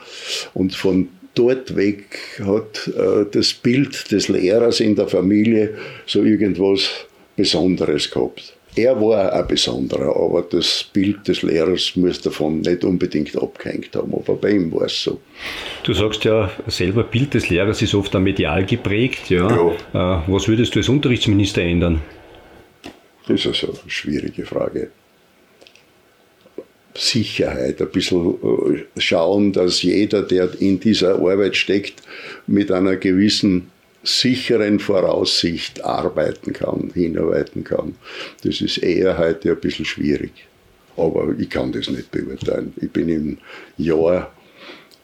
Und 0.53 0.75
von 0.75 1.07
dort 1.33 1.75
weg 1.75 2.19
hat 2.43 2.87
äh, 2.87 3.25
das 3.31 3.53
Bild 3.53 4.11
des 4.11 4.27
Lehrers 4.27 4.79
in 4.79 4.95
der 4.95 5.07
Familie 5.07 5.75
so 6.05 6.23
irgendwas 6.23 6.89
Besonderes 7.35 8.11
gehabt. 8.11 8.53
Er 8.75 8.99
war 8.99 9.31
ein 9.31 9.47
besonderer, 9.47 10.15
aber 10.15 10.41
das 10.41 10.83
Bild 10.91 11.27
des 11.27 11.43
Lehrers 11.43 11.95
muss 11.95 12.21
davon 12.21 12.61
nicht 12.61 12.83
unbedingt 12.83 13.35
abgehängt 13.35 13.95
haben. 13.95 14.13
Aber 14.15 14.35
bei 14.35 14.51
ihm 14.51 14.73
war 14.73 14.83
es 14.83 15.03
so. 15.03 15.19
Du 15.83 15.93
sagst 15.93 16.23
ja 16.23 16.51
selber, 16.67 17.03
Bild 17.03 17.35
des 17.35 17.49
Lehrers 17.49 17.81
ist 17.83 17.93
oft 17.93 18.13
medial 18.15 18.65
geprägt. 18.65 19.29
Ja. 19.29 19.47
ja. 19.93 20.17
Äh, 20.17 20.23
was 20.27 20.47
würdest 20.47 20.73
du 20.73 20.79
als 20.79 20.89
Unterrichtsminister 20.89 21.61
ändern? 21.61 22.01
Das 23.27 23.45
ist 23.45 23.47
also 23.47 23.67
eine 23.81 23.91
schwierige 23.91 24.45
Frage. 24.45 24.89
Sicherheit, 26.95 27.81
ein 27.81 27.89
bisschen 27.89 28.35
äh, 28.43 28.99
schauen, 29.01 29.51
dass 29.53 29.81
jeder, 29.81 30.23
der 30.23 30.49
in 30.59 30.79
dieser 30.79 31.15
Arbeit 31.15 31.55
steckt, 31.55 32.01
mit 32.47 32.71
einer 32.71 32.95
gewissen 32.97 33.71
sicheren 34.03 34.79
Voraussicht 34.79 35.83
arbeiten 35.83 36.53
kann, 36.53 36.91
hinarbeiten 36.93 37.63
kann. 37.63 37.95
Das 38.43 38.61
ist 38.61 38.77
eher 38.77 39.17
heute 39.17 39.51
ein 39.51 39.59
bisschen 39.59 39.85
schwierig. 39.85 40.31
Aber 40.95 41.33
ich 41.37 41.49
kann 41.49 41.71
das 41.71 41.89
nicht 41.89 42.11
beurteilen. 42.11 42.73
Ich 42.79 42.91
bin 42.91 43.09
im 43.09 43.37
Jahr 43.77 44.31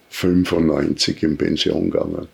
95 0.09 1.23
in 1.23 1.37
Pension 1.37 1.89
gegangen. 1.89 2.27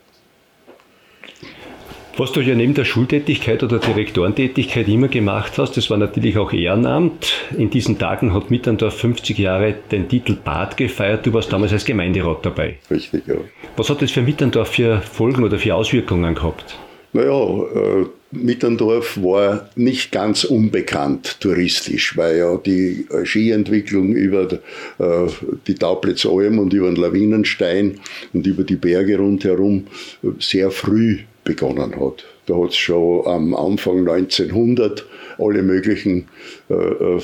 Was 2.18 2.32
du 2.32 2.40
ja 2.40 2.54
neben 2.54 2.72
der 2.72 2.86
Schultätigkeit 2.86 3.62
oder 3.62 3.78
Direktorentätigkeit 3.78 4.88
immer 4.88 5.08
gemacht 5.08 5.58
hast, 5.58 5.76
das 5.76 5.90
war 5.90 5.98
natürlich 5.98 6.38
auch 6.38 6.50
Ehrenamt. 6.50 7.34
In 7.58 7.68
diesen 7.68 7.98
Tagen 7.98 8.32
hat 8.32 8.50
Mitterndorf 8.50 8.96
50 9.00 9.36
Jahre 9.36 9.74
den 9.92 10.08
Titel 10.08 10.34
Bad 10.42 10.78
gefeiert. 10.78 11.26
Du 11.26 11.34
warst 11.34 11.52
damals 11.52 11.74
als 11.74 11.84
Gemeinderat 11.84 12.46
dabei. 12.46 12.78
Richtig, 12.90 13.26
ja. 13.26 13.34
Was 13.76 13.90
hat 13.90 14.00
das 14.00 14.12
für 14.12 14.22
Mitterndorf 14.22 14.68
für 14.68 15.02
Folgen 15.02 15.44
oder 15.44 15.58
für 15.58 15.74
Auswirkungen 15.74 16.34
gehabt? 16.34 16.78
Naja, 17.12 17.32
äh, 17.34 18.06
Mitterndorf 18.30 19.22
war 19.22 19.68
nicht 19.76 20.10
ganz 20.10 20.44
unbekannt 20.44 21.38
touristisch, 21.40 22.16
weil 22.16 22.38
ja 22.38 22.56
die 22.56 23.06
äh, 23.10 23.26
Skientwicklung 23.26 24.14
über 24.14 24.50
äh, 24.98 25.26
die 25.66 25.74
Tauplitzalm 25.74 26.60
und 26.60 26.72
über 26.72 26.86
den 26.88 26.96
Lawinenstein 26.96 28.00
und 28.32 28.46
über 28.46 28.64
die 28.64 28.76
Berge 28.76 29.18
rundherum 29.18 29.86
sehr 30.38 30.70
früh 30.70 31.18
begonnen 31.46 31.98
hat. 31.98 32.24
Da 32.44 32.56
hat 32.56 32.70
es 32.70 32.76
schon 32.76 33.26
am 33.26 33.54
Anfang 33.54 34.00
1900 34.06 35.06
alle 35.38 35.62
möglichen 35.62 36.28
äh, 36.68 36.74
äh, 36.74 37.20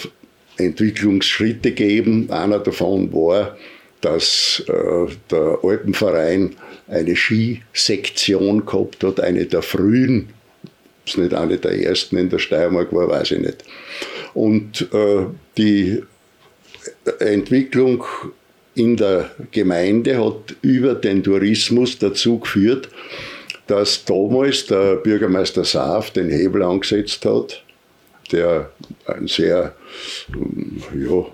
Entwicklungsschritte 0.56 1.72
gegeben. 1.72 2.30
Einer 2.30 2.58
davon 2.58 3.12
war, 3.12 3.56
dass 4.00 4.62
äh, 4.66 5.12
der 5.30 5.58
Alpenverein 5.62 6.56
eine 6.88 7.14
Skisektion 7.14 8.64
gehabt 8.64 9.04
hat, 9.04 9.20
eine 9.20 9.44
der 9.44 9.62
frühen, 9.62 10.28
ob 10.62 11.08
es 11.08 11.16
nicht 11.16 11.34
eine 11.34 11.58
der 11.58 11.72
ersten 11.72 12.16
in 12.16 12.30
der 12.30 12.38
Steiermark 12.38 12.92
war, 12.92 13.08
weiß 13.08 13.32
ich 13.32 13.40
nicht. 13.40 13.64
Und 14.34 14.88
äh, 14.92 15.26
die 15.58 16.02
Entwicklung 17.18 18.04
in 18.74 18.96
der 18.96 19.30
Gemeinde 19.50 20.24
hat 20.24 20.56
über 20.62 20.94
den 20.94 21.22
Tourismus 21.22 21.98
dazu 21.98 22.38
geführt, 22.38 22.88
dass 23.66 24.04
damals 24.04 24.66
der 24.66 24.96
Bürgermeister 24.96 25.64
Saaf 25.64 26.10
den 26.10 26.30
Hebel 26.30 26.62
angesetzt 26.62 27.24
hat, 27.24 27.62
der 28.30 28.70
ein 29.06 29.26
sehr 29.26 29.74
ja, 30.94 31.26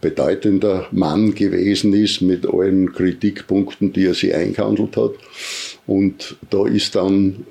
bedeutender 0.00 0.86
Mann 0.90 1.34
gewesen 1.34 1.92
ist 1.92 2.22
mit 2.22 2.46
allen 2.46 2.92
Kritikpunkten, 2.92 3.92
die 3.92 4.06
er 4.06 4.14
sich 4.14 4.34
eingehandelt 4.34 4.96
hat. 4.96 5.12
Und 5.86 6.36
da 6.50 6.66
ist 6.66 6.94
dann 6.94 7.46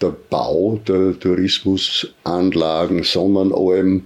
der 0.00 0.14
Bau 0.30 0.80
der 0.86 1.18
Tourismusanlagen, 1.18 3.02
Sonnenalm, 3.02 4.04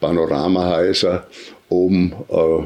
Panoramahäuser, 0.00 1.26
um 1.68 2.12
äh, 2.28 2.64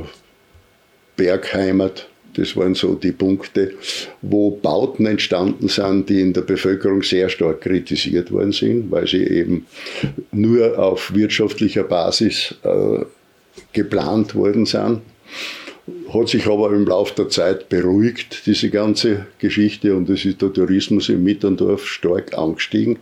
Bergheimat, 1.17 2.09
das 2.37 2.57
waren 2.57 2.75
so 2.75 2.95
die 2.95 3.13
Punkte, 3.13 3.73
wo 4.23 4.51
Bauten 4.51 5.07
entstanden 5.07 5.69
sind, 5.69 6.09
die 6.09 6.21
in 6.21 6.33
der 6.33 6.43
Bevölkerung 6.43 7.03
sehr 7.03 7.29
stark 7.29 7.63
kritisiert 7.63 8.31
worden 8.31 8.53
sind, 8.53 8.91
weil 8.91 9.07
sie 9.07 9.25
eben 9.25 9.67
nur 10.33 10.79
auf 10.79 11.15
wirtschaftlicher 11.15 11.85
Basis 11.85 12.55
äh, 12.63 13.05
geplant 13.73 14.35
worden 14.35 14.67
sind. 14.67 15.01
Hat 16.13 16.29
sich 16.29 16.47
aber 16.47 16.73
im 16.73 16.87
Laufe 16.87 17.15
der 17.15 17.29
Zeit 17.29 17.69
beruhigt, 17.69 18.47
diese 18.47 18.71
ganze 18.71 19.27
Geschichte, 19.39 19.95
und 19.95 20.11
es 20.11 20.25
ist 20.25 20.43
der 20.43 20.53
Tourismus 20.53 21.09
im 21.09 21.23
Mitterndorf 21.23 21.87
stark 21.87 22.37
angestiegen. 22.37 22.99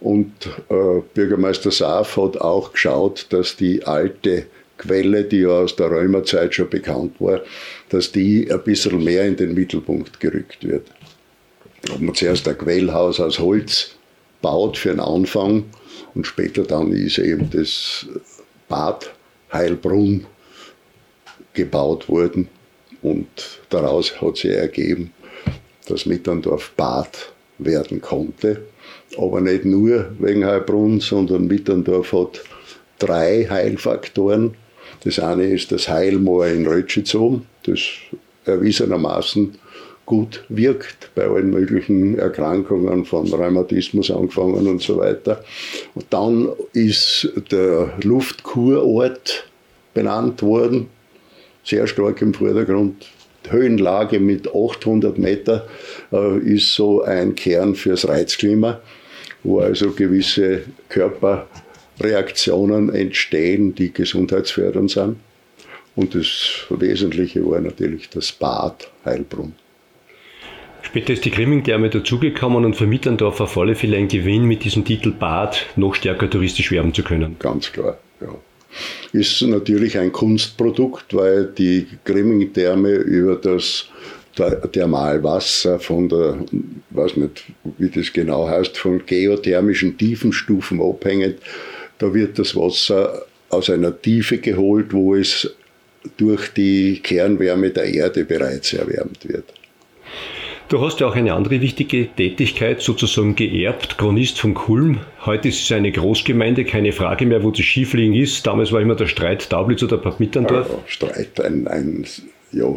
Und 0.00 0.32
äh, 0.68 1.00
Bürgermeister 1.14 1.70
Saaf 1.70 2.16
hat 2.16 2.40
auch 2.40 2.72
geschaut, 2.72 3.26
dass 3.30 3.56
die 3.56 3.84
alte 3.84 4.46
Quelle, 4.78 5.24
die 5.24 5.40
ja 5.40 5.48
aus 5.48 5.76
der 5.76 5.90
Römerzeit 5.90 6.54
schon 6.54 6.68
bekannt 6.68 7.14
war, 7.18 7.40
dass 7.88 8.12
die 8.12 8.50
ein 8.50 8.62
bisschen 8.62 9.02
mehr 9.02 9.26
in 9.26 9.36
den 9.36 9.54
Mittelpunkt 9.54 10.20
gerückt 10.20 10.66
wird. 10.66 10.90
Ob 11.92 12.00
man 12.00 12.14
zuerst 12.14 12.48
ein 12.48 12.58
Quellhaus 12.58 13.20
aus 13.20 13.38
Holz 13.38 13.92
baut 14.42 14.76
für 14.76 14.90
einen 14.90 15.00
Anfang 15.00 15.64
und 16.14 16.26
später 16.26 16.64
dann 16.64 16.92
ist 16.92 17.18
eben 17.18 17.48
das 17.50 18.06
Bad 18.68 19.12
Heilbrunn 19.52 20.26
gebaut 21.52 22.08
worden 22.08 22.48
und 23.02 23.26
daraus 23.70 24.20
hat 24.20 24.36
sich 24.36 24.50
ergeben, 24.50 25.12
dass 25.86 26.06
Mitterndorf 26.06 26.72
Bad 26.76 27.32
werden 27.58 28.00
konnte. 28.00 28.62
Aber 29.16 29.40
nicht 29.40 29.64
nur 29.64 30.12
wegen 30.18 30.44
Heilbrunn, 30.44 31.00
sondern 31.00 31.46
Mitterndorf 31.46 32.12
hat 32.12 32.42
drei 32.98 33.46
Heilfaktoren. 33.48 34.54
Das 35.04 35.18
eine 35.18 35.44
ist 35.44 35.72
das 35.72 35.88
Heilmoor 35.88 36.46
in 36.46 36.66
Rötschizum, 36.66 37.46
das 37.64 37.80
erwiesenermaßen 38.44 39.58
gut 40.06 40.44
wirkt 40.48 41.10
bei 41.14 41.24
allen 41.24 41.50
möglichen 41.50 42.18
Erkrankungen, 42.18 43.04
von 43.04 43.26
Rheumatismus 43.26 44.10
angefangen 44.10 44.66
und 44.66 44.80
so 44.80 44.98
weiter. 44.98 45.44
Und 45.94 46.06
dann 46.10 46.48
ist 46.72 47.28
der 47.50 47.92
Luftkurort 48.02 49.48
benannt 49.92 50.42
worden, 50.42 50.88
sehr 51.64 51.86
stark 51.86 52.22
im 52.22 52.32
Vordergrund. 52.32 53.06
Höhenlage 53.48 54.18
mit 54.18 54.48
800 54.48 55.18
Meter 55.18 55.66
äh, 56.12 56.38
ist 56.38 56.74
so 56.74 57.02
ein 57.02 57.34
Kern 57.34 57.74
fürs 57.74 58.08
Reizklima, 58.08 58.80
wo 59.42 59.60
also 59.60 59.90
gewisse 59.90 60.62
Körper 60.88 61.46
Reaktionen 62.00 62.94
entstehen, 62.94 63.74
die 63.74 63.92
gesundheitsfördernd 63.92 64.90
sind. 64.90 65.16
Und 65.94 66.14
das 66.14 66.66
Wesentliche 66.68 67.44
war 67.48 67.60
natürlich 67.60 68.10
das 68.10 68.30
Bad 68.32 68.90
Heilbrunn. 69.04 69.54
Später 70.82 71.14
ist 71.14 71.24
die 71.24 71.30
Grimming-Therme 71.30 71.90
dazugekommen 71.90 72.64
und 72.64 72.76
für 72.76 72.86
Mitterndorf 72.86 73.40
auf 73.40 73.58
alle 73.58 73.74
Fälle 73.74 73.96
ein 73.96 74.08
Gewinn, 74.08 74.44
mit 74.44 74.62
diesem 74.62 74.84
Titel 74.84 75.10
Bad 75.10 75.66
noch 75.74 75.94
stärker 75.94 76.30
touristisch 76.30 76.70
werben 76.70 76.94
zu 76.94 77.02
können. 77.02 77.36
Ganz 77.38 77.72
klar, 77.72 77.98
ja. 78.20 78.28
Ist 79.12 79.40
natürlich 79.42 79.98
ein 79.98 80.12
Kunstprodukt, 80.12 81.14
weil 81.14 81.46
die 81.46 81.86
Grimming-Therme 82.04 82.92
über 82.92 83.36
das 83.36 83.88
Thermalwasser 84.72 85.80
von 85.80 86.08
der, 86.08 86.38
weiß 86.90 87.16
nicht, 87.16 87.44
wie 87.78 87.88
das 87.88 88.12
genau 88.12 88.46
heißt, 88.46 88.76
von 88.76 89.04
geothermischen 89.06 89.96
Tiefenstufen 89.96 90.80
abhängend 90.80 91.38
da 91.98 92.12
wird 92.12 92.38
das 92.38 92.54
Wasser 92.54 93.22
aus 93.48 93.70
einer 93.70 94.00
Tiefe 94.00 94.38
geholt, 94.38 94.92
wo 94.92 95.14
es 95.14 95.54
durch 96.16 96.52
die 96.52 97.00
Kernwärme 97.02 97.70
der 97.70 97.84
Erde 97.84 98.24
bereits 98.24 98.72
erwärmt 98.72 99.28
wird. 99.28 99.44
Du 100.68 100.80
hast 100.80 100.98
ja 100.98 101.06
auch 101.06 101.14
eine 101.14 101.32
andere 101.32 101.60
wichtige 101.60 102.08
Tätigkeit 102.08 102.80
sozusagen 102.82 103.36
geerbt, 103.36 103.98
Chronist 103.98 104.40
von 104.40 104.54
Kulm. 104.54 104.98
Heute 105.24 105.48
ist 105.48 105.62
es 105.62 105.70
eine 105.70 105.92
Großgemeinde, 105.92 106.64
keine 106.64 106.90
Frage 106.90 107.24
mehr, 107.24 107.44
wo 107.44 107.52
das 107.52 107.60
Skifliegen 107.60 108.14
ist. 108.16 108.44
Damals 108.44 108.72
war 108.72 108.80
immer 108.80 108.96
der 108.96 109.06
Streit 109.06 109.52
Daublitz 109.52 109.84
oder 109.84 109.96
Bad 109.96 110.18
Mitterndorf. 110.18 110.68
Ja, 110.68 110.78
Streit, 110.86 111.40
ein, 111.40 111.68
ein 111.68 112.04
ja, 112.50 112.74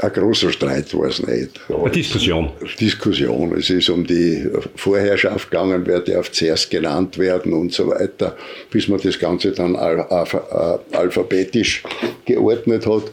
ein 0.00 0.12
großer 0.12 0.52
Streit 0.52 0.94
war 0.94 1.08
es 1.08 1.20
nicht. 1.26 1.60
Eine 1.68 1.90
Diskussion. 1.90 2.52
Diskussion. 2.78 3.52
Es 3.56 3.70
ist 3.70 3.90
um 3.90 4.06
die 4.06 4.48
Vorherrschaft 4.76 5.50
gegangen, 5.50 5.82
wer 5.84 5.98
darf 6.00 6.30
zuerst 6.32 6.70
genannt 6.70 7.18
werden 7.18 7.52
und 7.52 7.72
so 7.72 7.88
weiter, 7.88 8.36
bis 8.70 8.86
man 8.88 9.00
das 9.00 9.18
Ganze 9.18 9.52
dann 9.52 9.76
alphabetisch 9.76 11.82
geordnet 12.24 12.86
hat. 12.86 13.10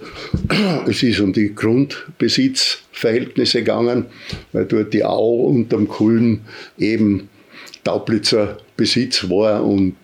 Es 0.88 1.04
ist 1.04 1.19
um 1.19 1.34
die 1.34 1.54
Grundbesitzverhältnisse 1.56 3.60
gegangen, 3.60 4.06
weil 4.52 4.65
dort 4.65 4.93
die 4.93 5.04
Au 5.04 5.48
unterm 5.48 5.88
Kulm 5.88 6.41
eben 6.78 7.30
Taublitzer 7.84 8.58
Besitz 8.78 9.30
war 9.30 9.64
und 9.64 9.96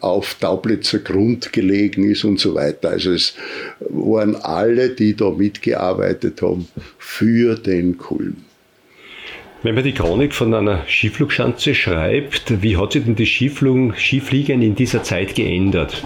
auf 0.00 0.34
Taublitzer 0.34 1.00
Grund 1.00 1.52
gelegen 1.52 2.08
ist 2.08 2.24
und 2.24 2.38
so 2.38 2.54
weiter. 2.54 2.90
Also 2.90 3.12
es 3.12 3.34
waren 3.80 4.36
alle, 4.36 4.90
die 4.90 5.16
da 5.16 5.30
mitgearbeitet 5.30 6.40
haben, 6.42 6.68
für 6.98 7.56
den 7.56 7.98
Kulm. 7.98 8.36
Wenn 9.62 9.74
man 9.74 9.84
die 9.84 9.92
Chronik 9.92 10.32
von 10.32 10.54
einer 10.54 10.86
Skiflugschanze 10.88 11.74
schreibt, 11.74 12.62
wie 12.62 12.78
hat 12.78 12.92
sich 12.92 13.04
denn 13.04 13.16
das 13.16 13.28
Skifliegen 13.28 14.62
in 14.62 14.74
dieser 14.74 15.02
Zeit 15.02 15.34
geändert? 15.34 16.02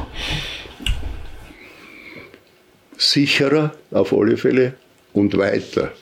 Sicherer 2.96 3.74
auf 3.92 4.12
alle 4.12 4.36
Fälle 4.36 4.74
und 5.12 5.36
weiter. 5.36 5.92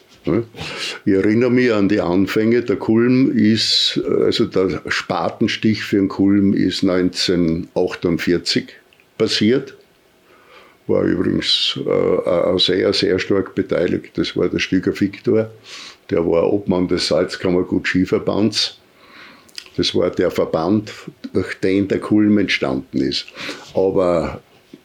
Ich 1.05 1.13
erinnere 1.13 1.51
mich 1.51 1.73
an 1.73 1.89
die 1.89 1.99
Anfänge. 1.99 2.61
Der 2.61 2.77
Kulm 2.77 3.31
ist, 3.35 3.99
also 4.21 4.45
der 4.45 4.81
Spatenstich 4.87 5.83
für 5.83 5.97
den 5.97 6.07
Kulm 6.07 6.53
ist 6.53 6.83
1948 6.83 8.69
passiert. 9.17 9.75
War 10.87 11.03
übrigens 11.03 11.79
äh, 11.85 11.89
auch 11.89 12.59
sehr, 12.59 12.91
sehr 12.93 13.19
stark 13.19 13.55
beteiligt. 13.55 14.17
Das 14.17 14.35
war 14.35 14.49
der 14.49 14.59
Stüger 14.59 14.99
Viktor. 14.99 15.49
Der 16.09 16.25
war 16.25 16.51
Obmann 16.51 16.87
des 16.87 17.07
Salzkammergut 17.07 17.87
Skiverbands. 17.87 18.79
Das 19.77 19.95
war 19.95 20.09
der 20.09 20.29
Verband, 20.29 20.91
durch 21.33 21.55
den 21.55 21.87
der 21.87 21.99
Kulm 21.99 22.37
entstanden 22.37 23.01
ist. 23.01 23.25
Aber 23.73 24.41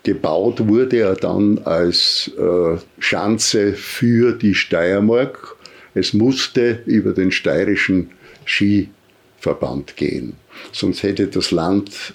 Gebaut 0.09 0.67
wurde 0.67 1.01
er 1.01 1.17
dann 1.17 1.59
als 1.65 2.31
äh, 2.39 2.79
Schanze 2.99 3.75
für 3.75 4.33
die 4.33 4.55
Steiermark. 4.55 5.55
Es 5.93 6.15
musste 6.15 6.83
über 6.87 7.13
den 7.13 7.31
steirischen 7.31 8.09
Skiverband 8.47 9.97
gehen. 9.97 10.33
Sonst 10.73 11.03
hätte 11.03 11.27
das 11.27 11.51
Land 11.51 12.15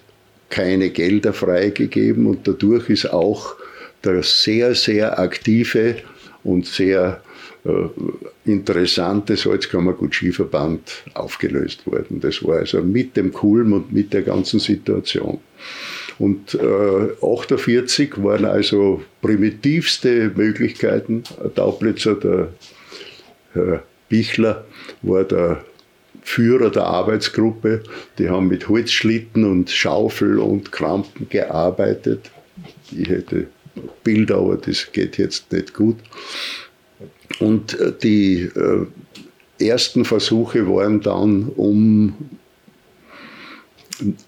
keine 0.49 0.89
Gelder 0.89 1.33
freigegeben 1.33 2.25
und 2.25 2.47
dadurch 2.47 2.89
ist 2.89 3.13
auch 3.13 3.55
der 4.03 4.23
sehr, 4.23 4.73
sehr 4.73 5.19
aktive 5.19 5.97
und 6.43 6.65
sehr 6.65 7.21
äh, 7.63 8.49
interessante 8.49 9.37
Salzkammergut 9.37 10.15
Skiverband 10.15 11.03
aufgelöst 11.13 11.85
worden. 11.85 12.21
Das 12.21 12.43
war 12.43 12.57
also 12.57 12.81
mit 12.81 13.15
dem 13.17 13.31
Kulm 13.31 13.73
und 13.73 13.93
mit 13.93 14.13
der 14.13 14.23
ganzen 14.23 14.59
Situation. 14.59 15.39
Und 16.19 16.53
äh, 16.55 17.25
48 17.25 18.23
waren 18.23 18.45
also 18.45 19.03
primitivste 19.21 20.31
Möglichkeiten. 20.35 21.23
Taublitzer, 21.55 22.15
der 22.15 22.49
Herr 23.53 23.83
Bichler, 24.09 24.65
war 25.01 25.23
der 25.23 25.63
Führer 26.21 26.69
der 26.69 26.85
Arbeitsgruppe. 26.85 27.83
Die 28.17 28.29
haben 28.29 28.47
mit 28.47 28.69
Holzschlitten 28.69 29.43
und 29.43 29.69
Schaufel 29.69 30.39
und 30.39 30.71
Krampen 30.71 31.27
gearbeitet. 31.29 32.31
Ich 32.91 33.09
hätte 33.09 33.47
Bilder, 34.03 34.37
aber 34.37 34.57
das 34.57 34.91
geht 34.91 35.17
jetzt 35.17 35.51
nicht 35.51 35.73
gut. 35.73 35.97
Und 37.39 37.79
äh, 37.79 37.91
die 38.01 38.43
äh, 38.43 38.85
ersten 39.65 40.05
Versuche 40.05 40.67
waren 40.67 41.01
dann 41.01 41.49
um 41.55 42.15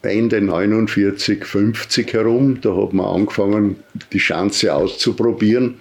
Ende 0.01 0.41
49, 0.41 1.45
50 1.45 2.13
herum. 2.13 2.59
Da 2.61 2.75
hat 2.75 2.93
man 2.93 3.05
angefangen, 3.05 3.77
die 4.13 4.19
Schanze 4.19 4.73
auszuprobieren. 4.73 5.75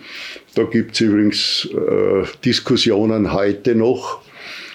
Da 0.55 0.65
gibt 0.65 0.95
es 0.95 1.01
übrigens 1.01 1.69
äh, 1.73 2.25
Diskussionen 2.45 3.33
heute 3.33 3.75
noch. 3.75 4.21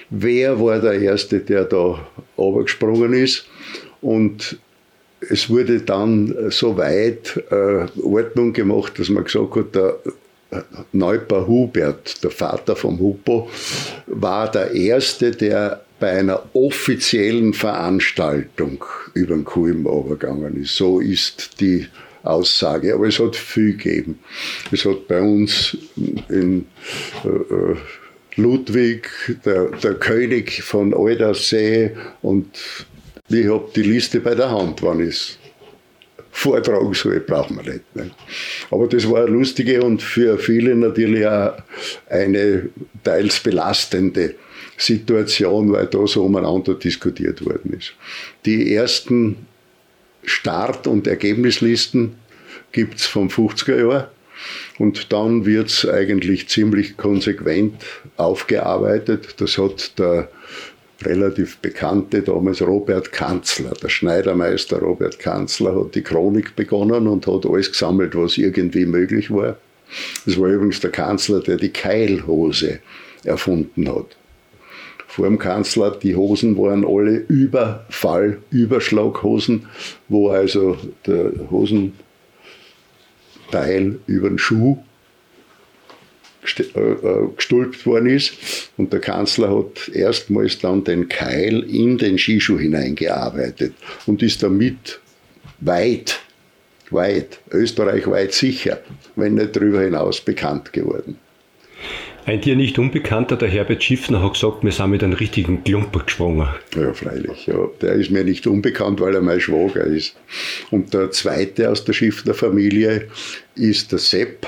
Wer 0.09 0.59
war 0.59 0.79
der 0.79 0.99
Erste, 0.99 1.39
der 1.39 1.65
da 1.65 2.07
runtergesprungen 2.37 3.13
ist? 3.13 3.45
Und 4.01 4.57
es 5.29 5.49
wurde 5.49 5.81
dann 5.81 6.33
so 6.49 6.77
weit 6.77 7.41
äh, 7.51 7.85
Ordnung 8.01 8.53
gemacht, 8.53 8.97
dass 8.97 9.09
man 9.09 9.25
gesagt 9.25 9.55
hat, 9.55 9.75
der 9.75 9.99
Neubauer 10.93 11.47
Hubert, 11.47 12.23
der 12.23 12.31
Vater 12.31 12.75
vom 12.75 12.99
Hupo, 12.99 13.49
war 14.07 14.49
der 14.49 14.71
Erste, 14.71 15.31
der 15.31 15.81
bei 15.99 16.11
einer 16.11 16.43
offiziellen 16.53 17.53
Veranstaltung 17.53 18.83
über 19.13 19.35
den 19.35 19.43
Kulm 19.43 19.81
übergegangen 19.81 20.61
ist. 20.61 20.75
So 20.75 20.99
ist 20.99 21.59
die 21.59 21.87
Aussage. 22.23 22.93
Aber 22.93 23.07
es 23.07 23.19
hat 23.19 23.35
viel 23.35 23.77
gegeben. 23.77 24.19
Es 24.71 24.85
hat 24.85 25.07
bei 25.07 25.21
uns 25.21 25.77
in 26.29 26.65
äh, 27.23 27.27
äh 27.27 27.75
Ludwig, 28.35 29.09
der, 29.43 29.65
der 29.65 29.95
König 29.95 30.63
von 30.63 30.93
Aldersee 30.93 31.91
und 32.21 32.47
ich 33.27 33.47
habe 33.47 33.69
die 33.75 33.83
Liste 33.83 34.21
bei 34.21 34.33
der 34.33 34.49
Hand, 34.49 34.81
wann 34.81 35.05
ich 35.05 35.37
vortragen 36.31 36.93
soll, 36.93 37.19
braucht 37.19 37.51
man 37.51 37.65
nicht, 37.65 37.95
nicht. 37.95 38.15
Aber 38.71 38.87
das 38.87 39.09
war 39.09 39.23
eine 39.23 39.31
lustige 39.31 39.83
und 39.83 40.01
für 40.01 40.37
viele 40.37 40.75
natürlich 40.75 41.27
auch 41.27 41.53
eine 42.09 42.69
teils 43.03 43.39
belastende 43.41 44.35
Situation, 44.79 45.71
weil 45.71 45.87
da 45.87 46.07
so 46.07 46.25
umeinander 46.25 46.73
diskutiert 46.73 47.45
worden 47.45 47.73
ist. 47.77 47.93
Die 48.45 48.73
ersten 48.73 49.47
Start- 50.23 50.87
und 50.87 51.07
Ergebnislisten 51.07 52.15
gibt 52.71 52.95
es 52.95 53.05
vom 53.05 53.27
50er 53.27 53.89
Jahr 53.89 54.11
und 54.77 55.11
dann 55.11 55.45
wird 55.45 55.67
es 55.67 55.87
eigentlich 55.87 56.47
ziemlich 56.47 56.97
konsequent 56.97 57.75
aufgearbeitet. 58.17 59.35
Das 59.37 59.57
hat 59.57 59.99
der 59.99 60.29
relativ 61.01 61.57
bekannte 61.57 62.21
damals 62.21 62.61
Robert 62.61 63.11
Kanzler, 63.11 63.71
der 63.81 63.89
Schneidermeister 63.89 64.79
Robert 64.79 65.19
Kanzler, 65.19 65.75
hat 65.75 65.95
die 65.95 66.01
Chronik 66.01 66.55
begonnen 66.55 67.07
und 67.07 67.27
hat 67.27 67.45
alles 67.45 67.71
gesammelt, 67.71 68.15
was 68.15 68.37
irgendwie 68.37 68.85
möglich 68.85 69.31
war. 69.31 69.57
Das 70.25 70.39
war 70.39 70.49
übrigens 70.49 70.79
der 70.81 70.91
Kanzler, 70.91 71.41
der 71.41 71.57
die 71.57 71.69
Keilhose 71.69 72.79
erfunden 73.23 73.89
hat. 73.89 74.18
Vor 75.09 75.25
dem 75.25 75.39
Kanzler, 75.39 75.89
die 75.89 76.15
Hosen 76.15 76.55
waren 76.55 76.85
alle 76.85 77.17
Überfall, 77.17 78.37
Überschlaghosen, 78.51 79.65
wo 80.07 80.29
also 80.29 80.77
der 81.07 81.31
Hosen 81.49 81.93
Teil 83.51 83.97
über 84.05 84.29
den 84.29 84.37
Schuh 84.37 84.77
äh, 86.45 86.61
äh, 86.61 87.27
gestülpt 87.35 87.87
worden 87.87 88.05
ist. 88.05 88.33
Und 88.77 88.93
der 88.93 88.99
Kanzler 88.99 89.49
hat 89.49 89.89
erstmals 89.89 90.59
dann 90.59 90.83
den 90.83 91.09
Keil 91.09 91.63
in 91.63 91.97
den 91.97 92.19
Skischuh 92.19 92.59
hineingearbeitet 92.59 93.73
und 94.05 94.21
ist 94.21 94.43
damit 94.43 94.99
weit, 95.59 96.19
weit, 96.91 97.39
österreichweit 97.49 98.31
sicher, 98.33 98.79
wenn 99.15 99.33
nicht 99.33 99.55
darüber 99.55 99.81
hinaus 99.81 100.21
bekannt 100.21 100.71
geworden. 100.71 101.17
Ein 102.25 102.41
dir 102.41 102.55
nicht 102.55 102.77
unbekannter, 102.77 103.37
der 103.37 103.49
Herbert 103.49 103.83
Schiffner, 103.83 104.21
hat 104.21 104.33
gesagt, 104.33 104.63
wir 104.63 104.71
sind 104.71 104.91
mit 104.91 105.03
einem 105.03 105.13
richtigen 105.13 105.63
Klumper 105.63 106.01
gesprungen. 106.01 106.47
Ja, 106.75 106.93
freilich. 106.93 107.47
Ja. 107.47 107.67
Der 107.81 107.93
ist 107.93 108.11
mir 108.11 108.23
nicht 108.23 108.45
unbekannt, 108.45 108.99
weil 108.99 109.15
er 109.15 109.21
mein 109.21 109.39
Schwager 109.39 109.83
ist. 109.83 110.15
Und 110.69 110.93
der 110.93 111.11
zweite 111.11 111.69
aus 111.69 111.83
der 111.85 111.93
Schiffner-Familie 111.93 113.07
ist 113.55 113.91
der 113.91 113.99
Sepp, 113.99 114.47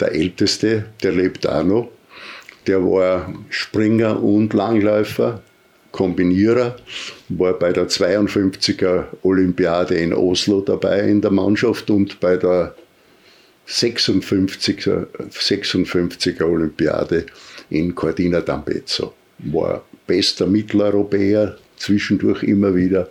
der 0.00 0.12
Älteste, 0.12 0.86
der 1.02 1.12
lebt 1.12 1.46
auch 1.46 1.64
noch. 1.64 1.88
Der 2.66 2.82
war 2.82 3.32
Springer 3.50 4.22
und 4.22 4.52
Langläufer, 4.54 5.42
Kombinierer, 5.92 6.76
war 7.28 7.52
bei 7.52 7.72
der 7.72 7.88
52er 7.88 9.04
Olympiade 9.22 9.94
in 9.94 10.12
Oslo 10.12 10.60
dabei 10.60 11.02
in 11.02 11.20
der 11.20 11.30
Mannschaft 11.30 11.90
und 11.90 12.18
bei 12.20 12.36
der 12.36 12.74
56er, 13.66 15.06
56er 15.30 16.44
Olympiade 16.44 17.26
in 17.70 17.94
Cortina 17.94 18.38
d'Ampezzo. 18.38 19.12
War 19.38 19.84
bester 20.06 20.46
Mitteleuropäer, 20.46 21.56
zwischendurch 21.76 22.42
immer 22.42 22.74
wieder 22.74 23.08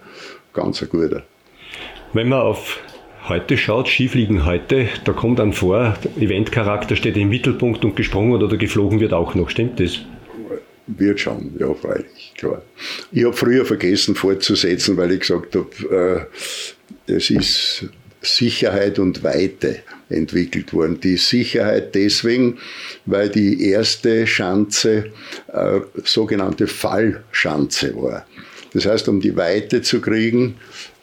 ganz 0.54 0.82
ein 0.82 0.90
guter. 0.90 1.24
Wenn 2.14 2.30
man 2.30 2.42
auf 2.42 2.80
heute 3.28 3.58
schaut, 3.58 3.88
Skifliegen 3.88 4.46
heute, 4.46 4.88
da 5.04 5.14
kommt 5.14 5.40
dann 5.40 5.54
vor, 5.54 5.98
Eventcharakter 6.20 6.96
steht 6.96 7.18
im 7.18 7.30
Mittelpunkt 7.30 7.84
und 7.84 7.96
gesprungen 7.96 8.42
oder 8.42 8.58
geflogen 8.58 9.00
wird 9.00 9.14
auch 9.14 9.36
noch, 9.36 9.50
stimmt 9.50 9.80
das? 9.80 10.00
Wird 10.86 11.20
schon, 11.22 11.56
ja, 11.60 11.74
freilich, 11.74 12.34
klar. 12.38 12.62
Ich 13.12 13.24
habe 13.24 13.34
früher 13.34 13.66
vergessen 13.66 14.16
fortzusetzen, 14.16 14.98
weil 14.98 15.14
ich 15.14 15.22
gesagt 15.22 15.56
habe, 15.56 16.30
äh, 17.08 17.12
es 17.12 17.30
ist 17.30 17.86
Sicherheit 18.24 19.00
und 19.00 19.24
Weite 19.24 19.80
entwickelt 20.10 20.74
worden. 20.74 21.00
Die 21.02 21.18
Sicherheit 21.18 21.94
deswegen, 21.96 22.58
weil 23.06 23.30
die 23.30 23.70
erste 23.70 24.26
Schanze 24.26 25.12
äh, 25.52 25.80
sogenannte 26.04 26.68
Fallschanze 26.68 27.96
war. 27.96 28.26
Das 28.74 28.88
heißt, 28.88 29.08
um 29.08 29.22
die 29.22 29.36
Weite 29.38 29.84
zu 29.84 30.02
kriegen, 30.02 30.56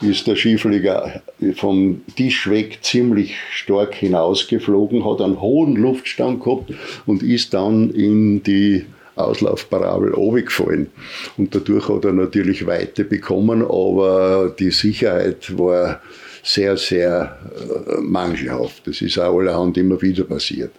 ist 0.02 0.26
der 0.26 0.34
Skiflieger 0.34 1.22
vom 1.54 2.00
Tisch 2.16 2.50
weg 2.50 2.78
ziemlich 2.82 3.36
stark 3.52 3.94
hinausgeflogen, 3.94 5.04
hat 5.04 5.20
einen 5.20 5.40
hohen 5.40 5.76
Luftstand 5.76 6.42
gehabt 6.42 6.72
und 7.06 7.22
ist 7.22 7.54
dann 7.54 7.90
in 7.90 8.42
die 8.42 8.86
Auslaufparabel 9.14 10.14
runtergefallen. 10.14 10.88
Und 11.36 11.54
dadurch 11.54 11.88
hat 11.88 12.04
er 12.04 12.12
natürlich 12.12 12.66
Weite 12.66 13.04
bekommen, 13.04 13.62
aber 13.62 14.54
die 14.58 14.70
Sicherheit 14.72 15.56
war 15.56 16.00
sehr, 16.42 16.76
sehr 16.76 17.38
äh, 17.54 18.00
mangelhaft. 18.00 18.86
Das 18.86 19.02
ist 19.02 19.18
auch 19.18 19.38
allerhand 19.38 19.76
immer 19.78 20.00
wieder 20.00 20.24
passiert. 20.24 20.72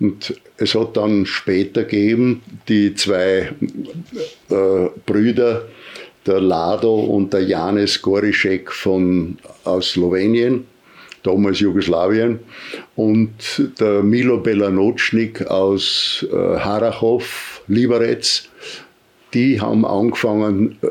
Und 0.00 0.34
es 0.58 0.74
hat 0.74 0.96
dann 0.96 1.26
später 1.26 1.84
gegeben, 1.84 2.42
die 2.68 2.94
zwei 2.94 3.50
äh, 4.50 4.88
Brüder, 5.06 5.66
der 6.26 6.40
Lado 6.40 6.94
und 6.94 7.32
der 7.32 7.44
Janis 7.44 8.02
Gorišek 8.02 8.72
von, 8.72 9.38
aus 9.64 9.92
Slowenien, 9.92 10.66
damals 11.22 11.60
Jugoslawien, 11.60 12.40
und 12.96 13.32
der 13.80 14.02
Milo 14.02 14.38
Belanocnik 14.38 15.46
aus 15.46 16.26
äh, 16.30 16.36
Harachov, 16.36 17.62
Liberec, 17.68 18.42
die 19.34 19.60
haben 19.60 19.84
angefangen, 19.84 20.78
äh, 20.82 20.88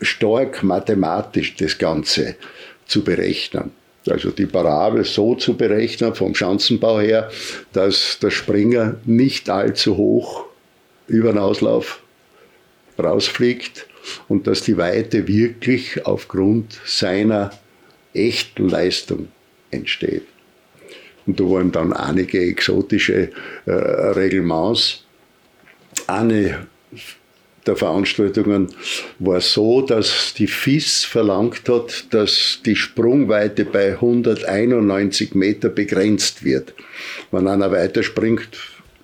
stark 0.00 0.62
mathematisch 0.62 1.56
das 1.56 1.76
Ganze 1.76 2.36
zu 2.88 3.04
berechnen. 3.04 3.70
Also 4.08 4.30
die 4.30 4.46
Parabel 4.46 5.04
so 5.04 5.34
zu 5.34 5.56
berechnen 5.56 6.14
vom 6.14 6.34
Schanzenbau 6.34 6.98
her, 6.98 7.30
dass 7.72 8.18
der 8.20 8.30
Springer 8.30 8.96
nicht 9.04 9.48
allzu 9.50 9.96
hoch 9.96 10.46
über 11.06 11.32
den 11.32 11.38
Auslauf 11.38 12.00
rausfliegt 12.98 13.86
und 14.28 14.46
dass 14.46 14.62
die 14.62 14.76
Weite 14.76 15.28
wirklich 15.28 16.06
aufgrund 16.06 16.80
seiner 16.84 17.50
echten 18.14 18.68
Leistung 18.68 19.28
entsteht. 19.70 20.26
Und 21.26 21.38
da 21.38 21.44
waren 21.44 21.70
dann 21.70 21.92
einige 21.92 22.40
exotische 22.40 23.30
äh, 23.66 23.70
Reglements. 23.70 25.04
Eine 26.06 26.66
der 27.68 27.76
Veranstaltungen 27.76 28.68
war 29.18 29.40
so, 29.40 29.82
dass 29.82 30.34
die 30.34 30.46
FIS 30.46 31.04
verlangt 31.04 31.68
hat, 31.68 32.06
dass 32.10 32.60
die 32.64 32.74
Sprungweite 32.74 33.64
bei 33.64 33.92
191 33.92 35.34
Meter 35.34 35.68
begrenzt 35.68 36.44
wird. 36.44 36.74
Wenn 37.30 37.46
einer 37.46 37.70
weiterspringt, 37.70 38.48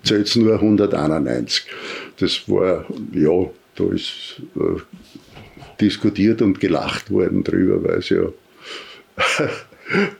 zählt 0.03 0.29
es 0.29 0.37
nur 0.37 0.55
191. 0.55 1.67
Das 2.19 2.49
war, 2.49 2.87
ja, 3.13 3.51
da 3.77 3.85
ist 3.93 4.41
äh, 4.57 4.81
diskutiert 5.81 6.41
und 6.43 6.59
gelacht 6.59 7.11
worden 7.11 7.45
drüber, 7.45 7.85
weil 7.85 7.99
es 7.99 8.09
ja 8.09 8.25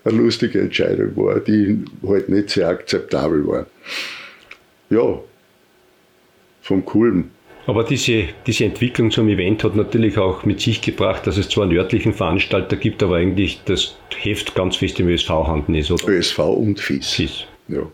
eine 0.05 0.17
lustige 0.17 0.61
Entscheidung 0.61 1.17
war, 1.17 1.41
die 1.41 1.85
halt 2.07 2.29
nicht 2.29 2.51
sehr 2.51 2.69
akzeptabel 2.69 3.47
war. 3.47 3.67
Ja, 4.91 5.21
vom 6.61 6.85
Kulm 6.85 7.31
aber 7.67 7.85
diese, 7.85 8.25
diese 8.47 8.65
Entwicklung 8.65 9.11
zum 9.11 9.29
Event 9.29 9.65
hat 9.65 9.75
natürlich 9.75 10.19
auch 10.19 10.45
mit 10.45 10.61
sich 10.61 10.81
gebracht, 10.83 11.27
dass 11.27 11.37
es 11.37 11.49
zwar 11.49 11.65
einen 11.65 11.77
örtlichen 11.77 12.13
Veranstalter 12.13 12.77
gibt, 12.77 13.03
aber 13.03 13.17
eigentlich 13.17 13.61
das 13.65 13.97
Heft 14.17 14.55
ganz 14.55 14.77
fest 14.77 15.01
im 15.01 15.09
ÖSV-Handen 15.09 15.75
ist, 15.75 15.91
oder? 15.91 16.09
ÖSV 16.09 16.39
und 16.39 16.81
FIS. 16.81 17.15
FIS. 17.15 17.45
Ja. 17.69 17.87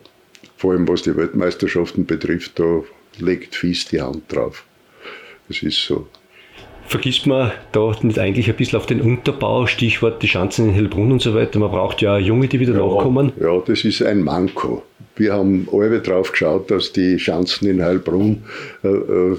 Vor 0.57 0.73
allem 0.73 0.89
was 0.89 1.03
die 1.03 1.17
Weltmeisterschaften 1.17 2.05
betrifft, 2.05 2.59
da 2.59 2.83
legt 3.19 3.55
FIS 3.55 3.87
die 3.87 4.01
Hand 4.01 4.25
drauf. 4.29 4.65
Das 5.49 5.63
ist 5.63 5.85
so. 5.85 6.07
Vergisst 6.87 7.27
man 7.29 7.53
da 7.71 7.95
nicht 8.03 8.19
eigentlich 8.19 8.49
ein 8.51 8.57
bisschen 8.57 8.79
auf 8.79 8.87
den 8.87 9.01
Unterbau, 9.01 9.67
Stichwort 9.69 10.23
die 10.23 10.29
Schanzen 10.29 10.69
in 10.69 10.75
Hellbrunn 10.75 11.13
und 11.13 11.23
so 11.23 11.35
weiter? 11.35 11.61
Man 11.61 11.71
braucht 11.71 12.03
ja 12.03 12.19
Junge, 12.19 12.49
die 12.49 12.59
wieder 12.59 12.75
ja, 12.75 12.85
nachkommen. 12.85 13.33
Ja, 13.41 13.61
das 13.65 13.85
ist 13.85 14.03
ein 14.03 14.23
Manko. 14.23 14.83
Wir 15.21 15.35
haben 15.35 15.69
alle 15.71 16.01
drauf 16.01 16.33
geschaut, 16.33 16.71
dass 16.71 16.93
die 16.93 17.19
Schanzen 17.19 17.69
in 17.69 17.85
Heilbrunn 17.85 18.43
äh, 18.83 18.89
äh, 18.89 19.37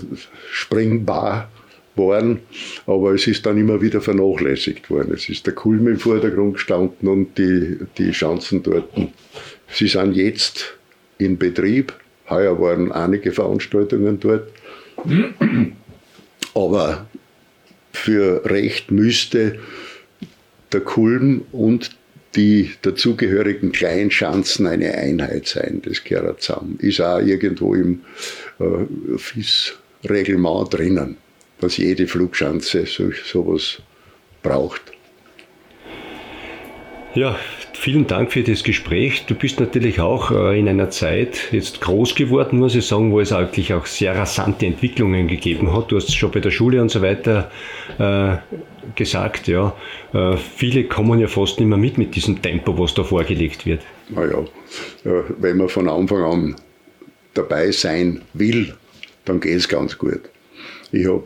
springbar 0.52 1.50
waren, 1.96 2.40
aber 2.86 3.16
es 3.16 3.26
ist 3.26 3.48
dann 3.48 3.58
immer 3.58 3.82
wieder 3.82 4.00
vernachlässigt 4.00 4.92
worden. 4.92 5.12
Es 5.16 5.28
ist 5.28 5.48
der 5.48 5.56
Kulm 5.56 5.88
im 5.88 5.98
Vordergrund 5.98 6.54
gestanden 6.54 7.08
und 7.08 7.36
die, 7.36 7.80
die 7.98 8.14
Schanzen 8.14 8.62
dort. 8.62 8.90
Sie 9.70 9.88
sind 9.88 10.14
jetzt 10.14 10.78
in 11.18 11.40
Betrieb. 11.40 11.94
Heuer 12.30 12.62
waren 12.62 12.92
einige 12.92 13.32
Veranstaltungen 13.32 14.20
dort. 14.20 14.52
Aber 16.54 17.08
für 17.92 18.46
Recht 18.46 18.92
müsste 18.92 19.58
der 20.72 20.82
Kulm 20.82 21.46
und 21.52 21.90
die 22.36 22.72
dazugehörigen 22.82 23.72
Kleinschanzen 23.72 24.68
eine 24.68 24.94
Einheit 24.94 25.48
sein. 25.48 25.82
Das 25.84 26.04
gehört 26.04 26.42
zusammen. 26.42 26.78
Ist 26.80 27.02
auch 27.02 27.20
irgendwo 27.20 27.76
im 27.76 28.02
äh, 28.60 29.18
FIS-Reglement 29.18 30.74
drinnen, 30.74 31.18
dass 31.60 31.78
jede 31.78 32.08
Flugschanze 32.08 32.86
so, 32.86 33.12
sowas 33.12 33.80
braucht. 34.42 34.82
Ja, 37.14 37.38
vielen 37.82 38.06
Dank 38.06 38.32
für 38.32 38.44
das 38.44 38.64
Gespräch. 38.64 39.26
Du 39.26 39.34
bist 39.34 39.60
natürlich 39.60 40.00
auch 40.00 40.30
äh, 40.30 40.60
in 40.60 40.70
einer 40.70 40.92
Zeit 40.92 41.52
jetzt 41.52 41.82
groß 41.82 42.14
geworden, 42.14 42.60
muss 42.60 42.76
ich 42.76 42.86
sagen, 42.86 43.12
wo 43.12 43.20
es 43.20 43.34
eigentlich 43.34 43.74
auch 43.74 43.88
sehr 43.88 44.16
rasante 44.16 44.68
Entwicklungen 44.68 45.28
gegeben 45.28 45.76
hat. 45.76 45.90
Du 45.90 45.96
hast 45.96 46.10
es 46.10 46.14
schon 46.14 46.30
bei 46.30 46.42
der 46.42 46.52
Schule 46.52 46.80
und 46.80 46.90
so 46.90 47.02
weiter 47.02 47.50
äh, 47.98 48.38
gesagt, 48.96 49.48
ja. 49.48 49.76
Äh, 50.14 50.38
viele 50.38 50.84
kommen 50.84 51.20
ja 51.20 51.28
fast 51.28 51.60
nicht 51.60 51.70
mehr 51.70 51.80
mit 51.80 51.98
mit 51.98 52.16
diesem 52.16 52.40
Tempo, 52.40 52.78
was 52.78 52.94
da 52.94 53.04
vorgelegt 53.04 53.66
wird. 53.66 53.82
Naja, 54.10 54.46
wenn 55.40 55.58
man 55.58 55.68
von 55.68 55.90
Anfang 55.90 56.24
an 56.24 56.56
dabei 57.34 57.72
sein 57.72 58.22
will, 58.34 58.76
dann 59.26 59.40
geht 59.40 59.58
es 59.58 59.68
ganz 59.68 59.98
gut. 59.98 60.22
Ich 60.92 61.08
habe 61.08 61.24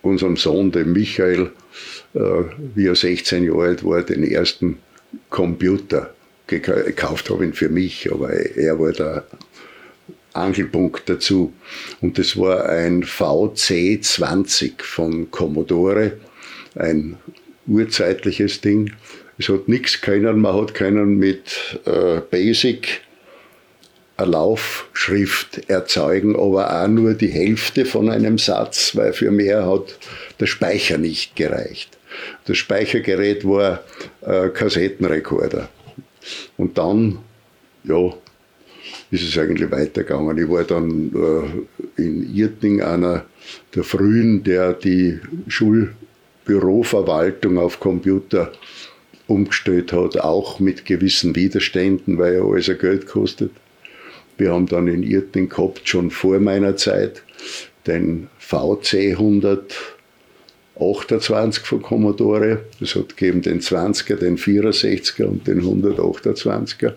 unserem 0.00 0.36
Sohn, 0.36 0.72
dem 0.72 0.94
Michael, 0.94 1.50
wie 2.12 2.86
er 2.86 2.94
16 2.94 3.44
Jahre 3.44 3.62
alt 3.62 3.84
war, 3.84 4.02
den 4.02 4.22
ersten 4.24 4.78
Computer 5.28 6.14
gekauft 6.46 7.30
habe 7.30 7.44
ihn 7.44 7.52
für 7.52 7.68
mich, 7.68 8.10
aber 8.10 8.32
er 8.32 8.78
war 8.78 8.92
der 8.92 9.24
Angelpunkt 10.32 11.08
dazu. 11.08 11.52
Und 12.00 12.18
das 12.18 12.36
war 12.36 12.68
ein 12.68 13.04
VC20 13.04 14.82
von 14.82 15.30
Commodore, 15.30 16.18
ein 16.74 17.16
urzeitliches 17.66 18.60
Ding. 18.60 18.92
Es 19.38 19.48
hat 19.48 19.68
nichts 19.68 20.00
können, 20.00 20.40
man 20.40 20.54
hat 20.54 20.74
können 20.74 21.18
mit 21.18 21.80
äh, 21.86 22.20
Basic 22.30 23.02
eine 24.16 24.32
Laufschrift 24.32 25.70
erzeugen, 25.70 26.36
aber 26.36 26.82
auch 26.82 26.88
nur 26.88 27.14
die 27.14 27.28
Hälfte 27.28 27.86
von 27.86 28.10
einem 28.10 28.36
Satz, 28.36 28.94
weil 28.94 29.12
für 29.14 29.30
mehr 29.30 29.66
hat 29.66 29.98
der 30.38 30.46
Speicher 30.46 30.98
nicht 30.98 31.36
gereicht. 31.36 31.96
Das 32.44 32.58
Speichergerät 32.58 33.46
war 33.46 33.82
äh, 34.22 34.48
Kassettenrekorder. 34.48 35.68
Und 36.56 36.78
dann, 36.78 37.18
ja, 37.84 38.14
ist 39.10 39.28
es 39.28 39.36
eigentlich 39.38 39.70
weitergegangen. 39.70 40.38
Ich 40.38 40.48
war 40.48 40.64
dann 40.64 41.12
äh, 41.14 41.42
in 42.02 42.34
Irting 42.34 42.80
einer 42.82 43.26
der 43.74 43.84
frühen, 43.84 44.42
der 44.44 44.72
die 44.72 45.20
Schulbüroverwaltung 45.48 47.58
auf 47.58 47.78
Computer 47.80 48.52
umgestellt 49.26 49.92
hat, 49.92 50.18
auch 50.18 50.60
mit 50.60 50.84
gewissen 50.84 51.34
Widerständen, 51.36 52.18
weil 52.18 52.34
ja 52.34 52.42
alles 52.42 52.66
Geld 52.78 53.06
kostet. 53.06 53.52
Wir 54.36 54.52
haben 54.52 54.66
dann 54.66 54.88
in 54.88 55.02
Irting 55.02 55.48
gehabt, 55.48 55.88
schon 55.88 56.10
vor 56.10 56.38
meiner 56.40 56.76
Zeit, 56.76 57.22
den 57.86 58.28
VC 58.38 59.12
100 59.12 59.74
28 60.80 61.64
von 61.64 61.82
Commodore. 61.82 62.64
Es 62.80 62.94
hat 62.94 63.16
gegeben 63.16 63.42
den 63.42 63.60
20er, 63.60 64.16
den 64.16 64.38
64er 64.38 65.24
und 65.24 65.46
den 65.46 65.62
128er. 65.62 66.94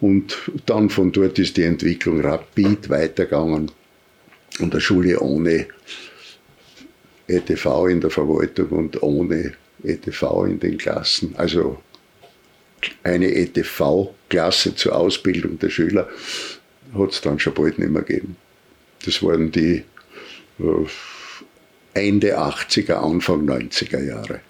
Und 0.00 0.36
dann 0.66 0.90
von 0.90 1.12
dort 1.12 1.38
ist 1.38 1.56
die 1.56 1.64
Entwicklung 1.64 2.20
rapid 2.20 2.88
weitergegangen. 2.90 3.70
Und 4.60 4.72
eine 4.72 4.80
Schule 4.80 5.20
ohne 5.20 5.66
ETV 7.26 7.86
in 7.86 8.00
der 8.00 8.10
Verwaltung 8.10 8.68
und 8.70 9.02
ohne 9.02 9.52
ETV 9.82 10.44
in 10.46 10.58
den 10.58 10.78
Klassen. 10.78 11.34
Also 11.36 11.78
eine 13.02 13.34
ETV-Klasse 13.34 14.74
zur 14.74 14.96
Ausbildung 14.96 15.58
der 15.58 15.70
Schüler 15.70 16.08
hat 16.96 17.10
es 17.10 17.20
dann 17.20 17.38
schon 17.38 17.54
bald 17.54 17.78
nicht 17.78 17.90
mehr 17.90 18.02
gegeben. 18.02 18.36
Das 19.04 19.22
waren 19.22 19.50
die 19.50 19.84
äh, 20.58 20.86
Ende 21.94 22.38
80er, 22.38 22.94
Anfang 22.94 23.48
90er 23.48 24.04
Jahre. 24.04 24.40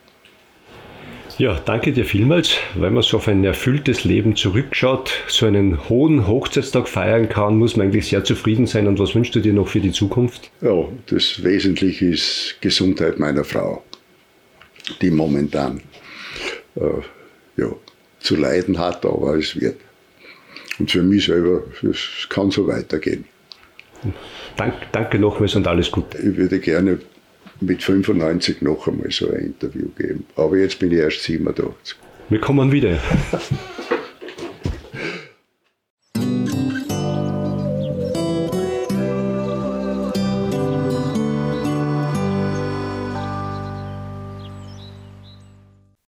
Ja, 1.39 1.55
danke 1.65 1.93
dir 1.93 2.05
vielmals, 2.05 2.57
weil 2.75 2.91
man 2.91 3.05
so 3.05 3.19
auf 3.19 3.29
ein 3.29 3.45
erfülltes 3.45 4.03
Leben 4.03 4.35
zurückschaut, 4.35 5.13
so 5.29 5.47
einen 5.47 5.89
hohen 5.89 6.27
Hochzeitstag 6.27 6.89
feiern 6.89 7.29
kann, 7.29 7.59
muss 7.59 7.77
man 7.77 7.87
eigentlich 7.87 8.09
sehr 8.09 8.25
zufrieden 8.25 8.67
sein. 8.67 8.89
Und 8.89 8.99
was 8.99 9.15
wünschst 9.15 9.37
du 9.37 9.41
dir 9.41 9.53
noch 9.53 9.69
für 9.69 9.79
die 9.79 9.93
Zukunft? 9.93 10.51
Ja, 10.63 10.89
das 11.07 11.45
Wesentliche 11.45 12.07
ist 12.07 12.57
Gesundheit 12.61 13.21
meiner 13.21 13.45
Frau, 13.45 13.85
die 15.01 15.13
momentan 15.13 15.81
äh, 16.75 16.81
ja, 17.57 17.71
zu 18.19 18.35
leiden 18.35 18.77
hat, 18.77 19.07
aber 19.07 19.37
es 19.37 19.61
wird. 19.61 19.77
Und 20.81 20.91
für 20.91 21.05
mich 21.05 21.27
selber, 21.27 21.63
es 21.89 22.27
kann 22.29 22.51
so 22.51 22.67
weitergehen. 22.67 23.25
Dank, 24.57 24.75
danke 24.91 25.21
nochmals 25.21 25.55
und 25.55 25.69
alles 25.69 25.91
Gute. 25.93 26.19
Ich 26.19 26.37
würde 26.37 26.59
gerne 26.59 26.99
mit 27.61 27.83
95 27.83 28.63
noch 28.63 28.87
einmal 28.89 29.11
so 29.11 29.31
ein 29.31 29.47
Interview 29.47 29.89
geben. 29.97 30.25
Aber 30.37 30.57
jetzt 30.57 30.79
bin 30.79 30.93
ich 30.93 30.99
erst 30.99 31.23
87. 31.23 31.97
Wir 32.29 32.41
kommen 32.41 32.73
wieder. 32.73 32.99